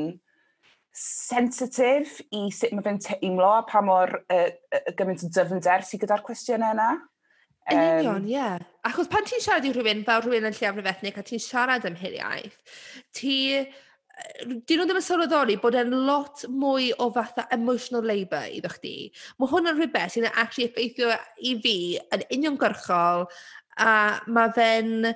sensitif 0.92 2.18
i 2.36 2.48
sut 2.52 2.74
mae 2.76 2.84
fe'n 2.84 3.00
teimlo 3.00 3.48
a 3.48 3.62
pa 3.68 3.80
mor 3.84 4.12
uh, 4.22 4.50
uh, 4.50 4.82
gymaint 4.98 5.24
o 5.24 5.30
dyfnder 5.32 5.86
sydd 5.88 6.04
gyda'r 6.04 6.24
cwestiynau 6.26 6.76
yna. 6.76 6.90
Yn 7.70 7.78
um, 7.78 8.00
union, 8.00 8.26
ie. 8.26 8.34
Yeah. 8.34 8.66
Achos 8.88 9.08
pan 9.10 9.24
ti'n 9.28 9.40
siarad 9.42 9.68
i 9.68 9.72
rhywun 9.72 10.04
fel 10.08 10.24
rhywun 10.24 10.50
yn 10.50 10.58
lleiaf 10.58 10.76
rhywbethnig 10.76 11.16
a 11.16 11.24
ti'n 11.26 11.42
siarad 11.42 11.88
am 11.88 11.96
hiliaeth, 12.00 12.60
ti... 13.16 13.38
Dyn 14.68 14.78
nhw 14.78 14.84
ddim 14.84 14.98
yn 15.00 15.02
sylweddoli 15.02 15.54
bod 15.58 15.74
e'n 15.80 15.94
lot 16.06 16.42
mwy 16.52 16.90
o 17.00 17.08
fatha 17.14 17.46
emotional 17.54 18.04
labour 18.06 18.44
iddo 18.54 18.68
chdi. 18.70 19.08
Mae 19.40 19.50
hwn 19.50 19.70
yn 19.70 19.78
rhywbeth 19.78 20.12
sy'n 20.14 20.28
actually 20.28 20.68
effeithio 20.68 21.08
i 21.40 21.54
fi 21.64 21.74
yn 22.14 22.22
uniongyrchol 22.36 23.24
a 23.80 23.94
mae 24.28 24.52
fe'n 24.54 25.08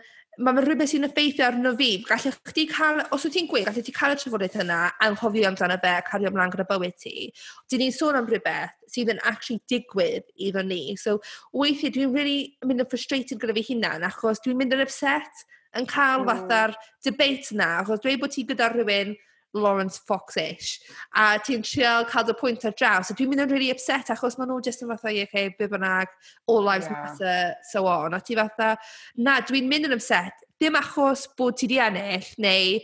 mae 0.45 0.63
rhywbeth 0.63 0.91
sy'n 0.93 1.07
effeithio 1.09 1.47
arno 1.47 1.73
fi. 1.79 1.89
Gallech 2.05 2.37
chdi 2.51 2.67
cael, 2.69 3.03
os 3.15 3.25
wyt 3.25 3.35
ti'n 3.37 3.49
gweud, 3.51 3.67
gallech 3.69 3.87
ti 3.87 3.95
cael 3.97 4.15
y 4.15 4.19
trafodaeth 4.21 4.59
yna 4.65 4.79
a 4.87 5.09
anghofio 5.09 5.49
amdano 5.49 5.79
fe 5.83 5.93
a 5.97 6.03
cario 6.05 6.31
ymlaen 6.33 6.53
gyda 6.53 6.67
bywyd 6.69 6.97
ti. 7.01 7.31
Dyn 7.71 7.85
ni'n 7.85 7.95
sôn 7.97 8.19
am 8.21 8.29
rhywbeth 8.29 8.75
sydd 8.93 9.13
yn 9.15 9.23
actually 9.25 9.63
digwydd 9.73 10.27
iddo 10.49 10.65
ni. 10.67 10.97
So, 11.01 11.19
weithiau 11.57 11.95
dwi'n 11.95 12.13
really 12.17 12.41
mynd 12.67 12.85
yn 12.85 12.91
frustrated 12.93 13.41
gyda 13.43 13.57
fi 13.57 13.65
hunan 13.71 14.05
achos 14.11 14.43
dwi'n 14.45 14.61
mynd 14.61 14.77
yn 14.77 14.85
upset 14.85 15.47
yn 15.77 15.89
cael 15.89 16.25
mm. 16.25 16.29
fatha'r 16.33 16.77
debate 17.07 17.57
yna. 17.57 17.71
Achos 17.81 18.05
dweud 18.05 18.21
bod 18.23 18.37
ti 18.37 18.45
gyda 18.49 18.69
rhywun 18.75 19.17
Lawrence 19.57 19.99
Fox-ish 19.99 20.81
a 21.15 21.39
ti'n 21.43 21.65
trial 21.67 22.07
cael 22.11 22.27
dy 22.29 22.37
pwynt 22.39 22.67
ar 22.69 22.75
draws 22.79 23.11
a 23.11 23.17
dwi'n 23.17 23.33
mynd 23.33 23.47
yn 23.47 23.55
really 23.55 23.71
upset 23.75 24.13
achos 24.15 24.39
maen 24.39 24.51
nhw 24.53 24.61
jyst 24.65 24.85
yn 24.85 24.93
fatha 24.93 25.15
yeah, 25.15 25.29
okay, 25.29 25.55
be 25.59 25.69
bynnag 25.71 26.13
all 26.47 26.63
lives 26.65 26.91
yeah. 26.91 27.01
matter 27.01 27.55
so 27.71 27.87
on. 27.91 28.15
A 28.15 28.21
ti 28.21 28.37
fatha 28.39 28.75
na 29.17 29.41
dwi'n 29.47 29.71
mynd 29.71 29.91
yn 29.91 29.97
upset. 29.97 30.47
Dim 30.61 30.79
achos 30.79 31.27
bod 31.37 31.59
ti 31.61 31.69
di 31.69 31.81
ennill 31.83 32.31
neu 32.41 32.79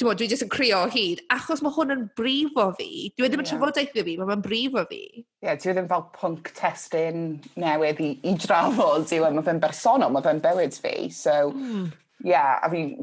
dwi'n 0.00 0.18
dwi 0.18 0.26
jyst 0.26 0.42
yn 0.42 0.50
crio 0.50 0.80
o 0.82 0.86
hyd 0.90 1.20
achos 1.30 1.60
mae 1.62 1.74
hwn 1.74 1.94
yn 1.94 2.06
brifo 2.18 2.68
fi. 2.78 3.10
Dwi 3.14 3.28
ddim 3.28 3.42
yn 3.42 3.46
yeah. 3.46 3.50
trafodaeth 3.52 3.92
gyda 3.94 4.06
fi, 4.08 4.16
mae'n 4.18 4.42
brifo 4.44 4.82
fi. 4.90 5.02
Ie, 5.14 5.26
yeah, 5.46 5.58
dwi 5.62 5.74
ddim 5.76 5.90
fel 5.90 6.08
punk 6.16 6.50
testyn 6.58 7.26
newydd 7.60 8.02
i, 8.02 8.14
i 8.26 8.34
drafod 8.42 9.12
yw 9.14 9.28
mae 9.30 9.46
fe'n 9.46 9.62
bersonol, 9.62 10.14
mae 10.14 10.26
fe'n 10.26 10.42
bywyd 10.44 10.80
fi 10.82 10.96
so 11.14 11.36
mm 11.54 11.92
yeah, 12.24 12.58
a 12.62 12.70
fi, 12.70 12.96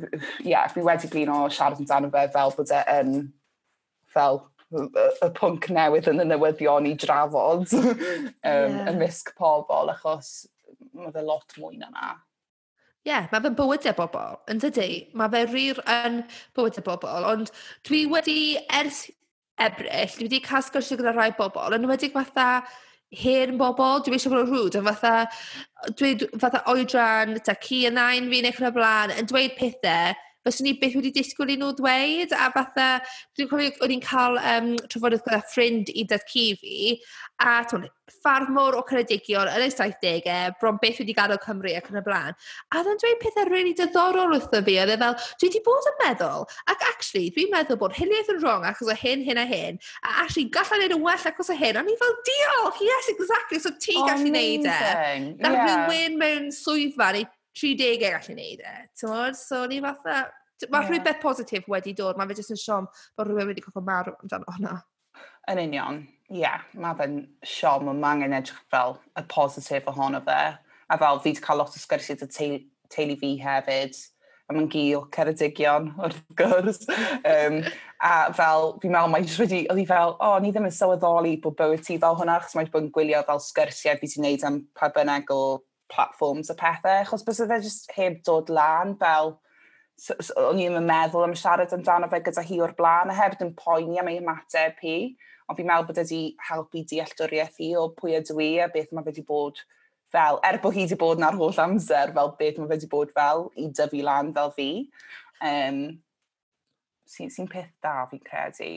yeah, 0.43 0.67
fi 0.67 0.81
wedi 0.85 1.09
blino 1.11 1.43
siarad 1.49 1.79
amdano 1.79 2.09
fe 2.13 2.25
fel 2.33 2.55
bod 2.57 2.73
e 2.73 2.81
yn 2.97 3.13
fel 4.11 4.41
y 4.71 5.29
pwnc 5.37 5.67
newydd 5.75 6.09
yn 6.11 6.23
y 6.23 6.25
newyddion 6.31 6.87
i 6.89 6.95
drafod 6.99 7.71
um, 7.77 8.33
yeah. 8.43 8.91
ymysg 8.91 9.33
pobl, 9.37 9.91
achos 9.93 10.33
mae 10.97 11.13
fe 11.13 11.23
lot 11.27 11.57
mwy 11.59 11.79
na 11.79 11.91
na. 11.93 12.11
Ie, 13.01 13.09
yeah, 13.09 13.25
mae 13.31 13.41
fe'n 13.43 13.57
bywydau 13.57 13.89
e 13.89 13.97
bobl, 13.97 14.37
yn 14.51 14.61
dydy. 14.61 14.89
Mae 15.17 15.31
fe 15.33 15.41
rir 15.49 15.79
yn 15.89 16.21
bywydau 16.57 16.83
e 16.83 16.85
bobl, 16.85 17.27
ond 17.31 17.49
dwi 17.87 18.03
wedi, 18.11 18.39
ers 18.77 19.07
ebryll, 19.61 20.15
dwi 20.17 20.27
wedi 20.27 20.41
cael 20.45 20.65
sgwrsio 20.65 20.99
gyda 20.99 21.15
rhai 21.15 21.31
bobl, 21.37 21.77
yn 21.77 21.89
wedi 21.89 22.11
fatha, 22.13 22.61
hen 23.11 23.57
bobl, 23.59 23.99
dwi'n 24.05 24.15
eisiau 24.15 24.31
bod 24.33 24.43
yn 24.45 24.49
rhwyd, 24.51 24.77
yn 24.79 24.87
fatha 24.87 25.13
dweud 25.99 26.25
fatha 26.39 26.63
oedran 26.71 27.35
ta 27.43 27.55
ci 27.59 27.83
a 27.87 27.91
nain 27.91 28.29
fi'n 28.31 28.47
eich 28.47 28.59
ac 28.59 28.63
yn 28.63 28.71
y 28.71 28.75
blaen, 28.79 29.15
yn 29.19 29.31
dweud 29.31 29.57
pethau 29.59 30.15
fyswn 30.45 30.67
ni 30.67 30.75
beth 30.81 30.97
wedi 30.97 31.13
disgwyl 31.15 31.53
i 31.53 31.57
nhw 31.59 31.71
ddweud, 31.77 32.35
a 32.35 32.49
fatha, 32.55 32.89
dwi'n 33.37 33.49
cofio, 33.51 33.73
o'n 33.85 33.95
i'n 33.95 34.05
cael 34.05 34.37
um, 34.41 34.71
trafodaeth 34.87 35.25
gyda 35.27 35.41
ffrind 35.51 35.91
i 35.93 36.05
dad 36.09 36.25
cu 36.29 36.45
fi, 36.61 36.95
a 37.41 37.61
twn, 37.69 37.87
ffarmwr 38.21 38.75
o 38.77 38.83
Ceredigion 38.87 39.49
yn 39.49 39.65
y 39.65 39.69
70au, 39.71 40.53
bron 40.61 40.79
beth 40.81 40.99
wedi 41.01 41.15
gadael 41.17 41.39
Cymru 41.43 41.73
ac 41.77 41.89
yn 41.91 41.99
y 42.01 42.03
blaen. 42.05 42.37
A 42.71 42.81
oedd 42.81 43.01
dweud 43.01 43.19
pethau 43.21 43.47
rili 43.47 43.55
really 43.55 43.75
diddorol 43.77 44.35
wrtho 44.35 44.61
fi, 44.67 44.77
oedd 44.83 44.93
e 44.93 44.97
fel, 45.01 45.17
dwi 45.41 45.49
wedi 45.49 45.63
bod 45.65 45.89
yn 45.91 45.99
meddwl, 46.03 46.47
ac 46.73 46.87
actually, 46.89 47.31
dwi'n 47.35 47.51
meddwl 47.53 47.79
bod 47.81 47.97
hynny'n 47.97 48.33
yn 48.35 48.41
wrong 48.43 48.67
achos 48.69 48.91
o 48.91 48.97
hyn, 48.97 49.25
hyn 49.27 49.41
a 49.41 49.45
hyn, 49.49 49.81
a 50.05 50.15
actually, 50.23 50.47
gallai 50.53 50.81
wneud 50.81 50.97
yn 50.97 51.05
well 51.05 51.27
achos 51.31 51.51
o 51.53 51.57
hyn, 51.57 51.79
a 51.79 51.85
ni 51.85 51.97
fel, 52.01 52.17
diolch, 52.29 52.81
yes, 52.85 53.11
exactly, 53.15 53.61
so 53.63 53.73
ti 53.79 53.97
gallu 53.99 54.29
wneud 54.29 54.67
e. 54.67 54.79
That 55.41 55.55
yeah. 55.57 55.87
win 55.89 56.19
mewn 56.21 56.51
swyddfa, 56.55 57.13
neu 57.17 57.29
30au 57.57 57.97
gallu 58.01 58.37
neud 58.37 58.63
e. 58.63 58.77
Tymod? 58.99 59.39
So 59.39 59.65
ni 59.65 59.81
fatha... 59.83 60.27
Mae 60.69 60.83
yeah. 60.83 60.91
rhywbeth 60.91 61.21
positif 61.23 61.65
wedi 61.71 61.95
dod. 61.97 62.19
Mae 62.19 62.29
fe 62.29 62.35
jyst 62.37 62.53
yn 62.53 62.59
siom 62.61 62.87
bod 63.17 63.29
rhywun 63.31 63.47
wedi 63.49 63.63
goffo 63.65 63.81
marw 63.81 64.13
amdano 64.19 64.45
hwnna. 64.53 64.75
Yn 65.49 65.61
union. 65.63 66.03
Ie, 66.29 66.43
yeah, 66.43 66.61
mae 66.77 66.93
fe'n 66.99 67.15
siom 67.41 67.89
mae 67.89 68.11
angen 68.11 68.35
edrych 68.37 68.59
fel 68.69 68.99
y 69.17 69.23
positif 69.31 69.89
ohono 69.89 70.21
fe. 70.27 70.37
A 70.91 70.99
fel 71.01 71.21
fi 71.23 71.31
wedi 71.31 71.41
cael 71.47 71.63
lot 71.63 71.73
o 71.73 71.81
sgyrsiau 71.81 72.19
dy 72.21 72.29
teulu, 72.29 72.59
teulu 72.93 73.17
fi 73.23 73.33
hefyd 73.41 73.97
a 74.51 74.55
mae'n 74.55 74.69
gil 74.71 75.05
ceredigion 75.15 75.89
wrth 76.03 76.21
gwrs. 76.39 76.83
um, 77.23 77.57
a 78.03 78.13
fel, 78.37 78.75
fi'n 78.83 78.93
meddwl, 78.93 79.11
mae'n 79.13 79.27
jyst 79.27 79.41
wedi, 79.41 79.63
oedd 79.71 79.81
hi 79.81 79.87
fel, 79.89 80.15
o, 80.17 80.31
oh, 80.33 80.37
ni 80.43 80.51
ddim 80.51 80.67
yn 80.67 80.75
sylweddoli 80.75 81.37
bod 81.43 81.57
bywyd 81.59 81.83
ti 81.87 81.97
fel 82.01 82.17
hwnna, 82.19 82.37
achos 82.39 82.57
mae'n 82.57 82.71
bod 82.73 82.85
yn 82.85 82.93
gwylio 82.95 83.21
fel 83.27 83.43
sgyrsiau 83.45 83.99
fi 84.01 84.09
ti'n 84.11 84.27
neud 84.27 84.47
am 84.47 84.61
pa 84.77 84.91
bynnag 84.93 85.31
o 85.33 85.41
platforms 85.91 86.49
a 86.49 86.55
pethau, 86.57 87.03
achos 87.03 87.25
bys 87.27 87.41
fe 87.43 87.59
jyst 87.63 87.91
heb 87.95 88.21
dod 88.27 88.49
lan 88.49 88.95
fel 89.01 89.35
so, 90.01 90.15
so, 90.19 90.35
o'n 90.49 90.61
i'n 90.61 90.77
meddwl 90.87 91.27
am 91.27 91.35
siarad 91.37 91.73
amdano 91.75 92.09
fe 92.11 92.21
gyda 92.25 92.45
hi 92.47 92.61
o'r 92.63 92.75
blaen, 92.77 93.11
a 93.11 93.17
hefyd 93.17 93.45
yn 93.47 93.53
poeni 93.59 93.99
am 94.01 94.09
ei 94.11 94.21
ymateb 94.21 94.79
hi, 94.85 94.95
ond 95.47 95.59
fi'n 95.59 95.69
meddwl 95.69 95.89
bod 95.89 96.01
wedi 96.01 96.21
helpu 96.49 96.85
dealltwriaeth 96.91 97.59
hi 97.61 97.73
o 97.79 97.89
pwy 97.97 98.17
ydw 98.21 98.39
i 98.45 98.51
a 98.65 98.69
beth 98.73 98.93
mae 98.95 99.07
wedi 99.07 99.25
bod 99.27 99.61
fel, 100.11 100.39
er 100.47 100.59
bod 100.63 100.77
hi 100.77 100.85
wedi 100.85 100.99
bod 100.99 101.21
na'r 101.21 101.37
holl 101.39 101.59
amser, 101.65 102.15
fel 102.15 102.33
beth 102.39 102.61
mae 102.61 102.71
wedi 102.71 102.89
bod 102.91 103.13
fel 103.17 103.49
i 103.59 103.67
dyfu 103.81 104.01
lan 104.07 104.33
fel 104.37 104.55
fi. 104.57 104.71
Um, 105.51 105.83
Sy'n 107.11 107.31
sy 107.33 107.43
peth 107.51 107.71
da 107.83 108.05
fi'n 108.07 108.21
credu. 108.23 108.67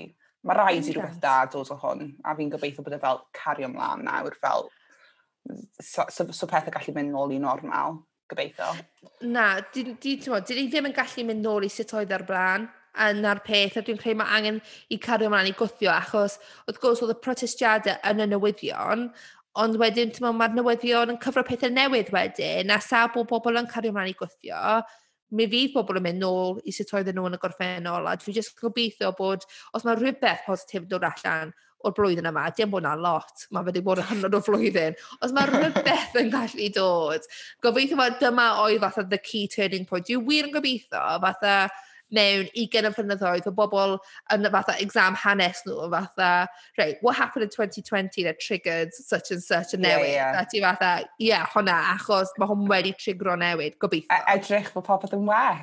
Mae 0.44 0.56
rhaid 0.58 0.88
i 0.90 0.94
rhywbeth 0.94 1.20
da 1.22 1.44
dod 1.46 1.68
o 1.70 1.76
hwn, 1.78 2.08
a 2.26 2.34
fi'n 2.34 2.50
gobeithio 2.50 2.82
bod 2.82 2.96
e 2.96 2.98
fel 3.02 3.20
cario 3.36 3.68
ymlaen 3.70 4.02
nawr 4.08 4.34
fel 4.42 4.66
so, 5.80 6.06
so, 6.10 6.30
so 6.32 6.48
pethau 6.50 6.74
gallu 6.74 6.94
mynd 6.96 7.12
nôl 7.14 7.34
i 7.34 7.40
normal, 7.42 8.00
gobeithio. 8.30 8.70
Na, 9.28 9.60
di, 9.74 9.86
di, 10.00 10.16
mod, 10.30 10.46
di, 10.48 10.66
ddim 10.68 10.90
yn 10.90 10.96
gallu 10.96 11.26
mynd 11.28 11.44
nôl 11.44 11.66
i 11.66 11.72
sut 11.72 11.94
oedd 11.96 12.12
e'r 12.12 12.24
ar 12.24 12.28
blaen 12.30 12.66
yna'r 12.94 13.40
peth, 13.42 13.78
a 13.78 13.82
dwi'n 13.82 13.98
credu 13.98 14.20
mae 14.20 14.36
angen 14.36 14.60
i 14.94 14.98
cario 15.02 15.26
ymlaen 15.26 15.50
i 15.50 15.54
gwthio, 15.58 15.90
achos 15.90 16.36
wrth 16.68 16.80
gwrs 16.82 17.02
oedd 17.02 17.14
y 17.16 17.20
protestiadau 17.24 17.96
yn 18.10 18.22
y 18.22 18.28
newyddion, 18.30 19.08
ond 19.62 19.78
wedyn 19.80 20.12
mae'r 20.24 20.54
newyddion 20.54 21.14
yn 21.14 21.18
cyfro 21.22 21.44
pethau 21.46 21.72
newydd 21.74 22.12
wedyn, 22.14 22.70
a 22.70 22.78
sa 22.82 23.06
bod 23.14 23.28
bobl 23.30 23.58
yn 23.58 23.70
cario 23.70 23.90
ymlaen 23.90 24.12
i 24.12 24.16
gwthio, 24.18 24.78
mi 25.34 25.48
fydd 25.50 25.74
bobl 25.74 25.98
yn 25.98 26.06
mynd 26.06 26.22
nôl 26.22 26.60
i 26.62 26.74
sut 26.74 26.94
oedden 26.94 27.18
nhw 27.18 27.26
yn 27.30 27.38
y 27.38 27.42
gorffennol, 27.42 28.06
a 28.06 28.14
dwi'n 28.20 28.38
just 28.38 28.54
gobeithio 28.60 29.10
bod, 29.18 29.46
os 29.74 29.86
mae 29.86 29.98
rhywbeth 29.98 30.46
positif 30.46 30.84
yn 30.84 30.90
dod 30.92 31.06
allan, 31.10 31.54
o'r 31.84 31.94
blwyddyn 31.96 32.28
yma, 32.30 32.48
dim 32.56 32.72
bod 32.72 32.86
na 32.86 32.94
lot, 32.98 33.46
mae 33.50 33.62
fe 33.64 33.72
wedi 33.72 33.84
bod 33.86 34.02
yn 34.02 34.10
hynod 34.10 34.38
o 34.38 34.42
flwyddyn, 34.44 34.98
os 35.24 35.34
mae 35.36 35.50
rhywbeth 35.50 36.18
yn 36.20 36.30
gallu 36.34 36.68
dod, 36.76 37.26
gobeithio 37.64 38.00
mae 38.00 38.14
dyma 38.20 38.50
oedd 38.64 38.82
fatha 38.84 39.06
the 39.08 39.20
key 39.20 39.48
turning 39.48 39.88
point. 39.88 40.08
Dwi 40.08 40.20
wir 40.24 40.48
yn 40.48 40.54
gobeithio 40.54 41.02
fatha 41.24 41.56
mewn 42.14 42.48
20 42.54 42.94
flynyddoedd 42.94 43.48
o 43.48 43.52
bobl 43.54 43.96
yn 44.34 44.46
fatha 44.52 44.76
exam 44.82 45.16
hanes 45.18 45.62
nhw, 45.66 45.88
fatha, 45.92 46.30
right, 46.78 46.98
what 47.02 47.16
happened 47.16 47.44
in 47.46 47.50
2020 47.50 48.24
that 48.24 48.40
triggered 48.40 48.94
such 48.94 49.30
and 49.30 49.42
such 49.42 49.74
a 49.74 49.78
newid? 49.78 50.14
Yeah, 50.14 50.32
yeah. 50.32 50.42
A 50.42 50.46
Ti 50.50 50.60
fatha, 50.60 50.92
ie, 51.18 51.30
yeah, 51.32 51.46
hwnna, 51.54 51.76
achos 51.96 52.32
mae 52.38 52.50
hwn 52.50 52.68
wedi 52.70 52.94
trigro 53.00 53.36
newid, 53.40 53.78
gobeithio. 53.82 54.10
A 54.14 54.36
edrych 54.36 54.72
bod 54.74 54.86
popeth 54.88 55.16
yn 55.16 55.26
well. 55.28 55.60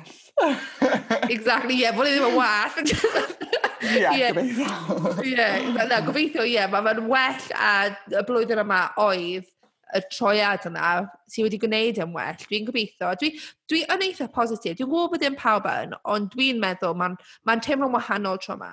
exactly, 1.36 1.78
ie, 1.78 1.84
yeah, 1.86 1.96
bod 1.96 2.10
i 2.10 2.16
ddim 2.16 2.30
yn 2.30 2.40
well. 2.40 3.60
Ie, 3.82 4.28
gobeithio. 4.32 5.24
Ie, 5.26 5.88
na, 5.90 6.00
gobeithio, 6.06 6.44
ie. 6.46 6.60
Mae 6.70 6.86
fe'n 6.86 7.02
well 7.10 7.48
a 7.56 7.72
y 7.90 8.22
blwyddyn 8.28 8.62
yma 8.62 8.84
oedd 9.02 9.48
y 9.92 10.00
troiad 10.12 10.64
yna 10.68 10.92
sydd 11.30 11.48
wedi 11.48 11.60
gwneud 11.62 12.00
yn 12.02 12.14
well. 12.16 12.38
Dwi'n 12.46 12.68
gobeithio. 12.68 13.10
Dwi, 13.20 13.32
dwi 13.70 13.82
yn 13.92 14.06
eitha 14.06 14.28
positif. 14.32 14.78
Dwi'n 14.78 14.90
gwybod 14.90 15.16
bod 15.16 15.24
dim 15.24 15.36
pawb 15.38 15.68
yn, 15.68 15.96
ond 16.08 16.30
dwi'n 16.32 16.62
meddwl 16.62 16.96
mae'n 16.98 17.18
ma 17.48 17.58
teimlo'n 17.64 17.92
wahanol 17.96 18.40
tro 18.42 18.56
yma. 18.56 18.72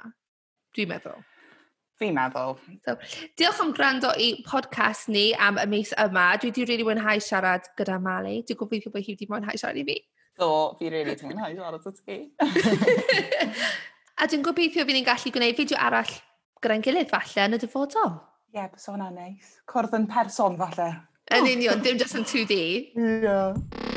Dwi'n 0.77 0.93
meddwl. 0.93 1.19
Fi'n 1.99 2.15
meddwl. 2.15 2.55
So, 2.85 2.95
diolch 3.39 3.59
am 3.59 3.73
gwrando 3.75 4.13
i 4.15 4.29
podcast 4.47 5.09
ni 5.11 5.33
am 5.35 5.59
y 5.59 5.65
mis 5.67 5.91
yma. 5.99 6.29
Dwi 6.39 6.53
wedi 6.53 6.67
really 6.69 6.87
mwynhau 6.87 7.19
siarad 7.23 7.67
gyda 7.79 7.99
Mali. 8.03 8.39
Dwi'n 8.47 8.61
gobeithio 8.61 8.93
bod 8.93 9.03
hi 9.03 9.17
wedi 9.17 9.27
mwynhau 9.27 9.59
siarad 9.59 9.81
i 9.81 9.87
fi. 9.89 9.97
Do, 10.39 10.51
fi 10.79 10.93
rili 10.93 11.09
really 11.09 11.33
mwynhau 11.33 11.57
siarad 11.57 11.89
o 11.89 11.95
ti. 11.97 12.21
A 14.19 14.27
dwi'n 14.27 14.41
gobeithio 14.43 14.83
fydd 14.83 14.97
ni'n 14.97 15.05
gallu 15.07 15.31
gwneud 15.31 15.55
fideo 15.55 15.77
arall 15.79 16.09
gyda'n 16.59 16.81
gilydd 16.83 17.11
falle 17.13 17.45
yn 17.47 17.55
y 17.55 17.59
dyfodol. 17.61 18.17
Ie, 18.51 18.57
yeah, 18.57 18.67
bys 18.67 18.89
o'n 18.91 18.99
neis. 18.99 19.13
Nice. 19.15 19.53
Cwrdd 19.71 19.95
yn 19.95 20.09
person 20.11 20.59
falle. 20.59 20.89
Yn 21.37 21.47
union, 21.53 21.79
dim 21.85 22.01
just 22.01 22.19
yn 22.19 22.27
2D. 22.27 22.57
Ie. 22.59 23.13
Yeah. 23.23 23.88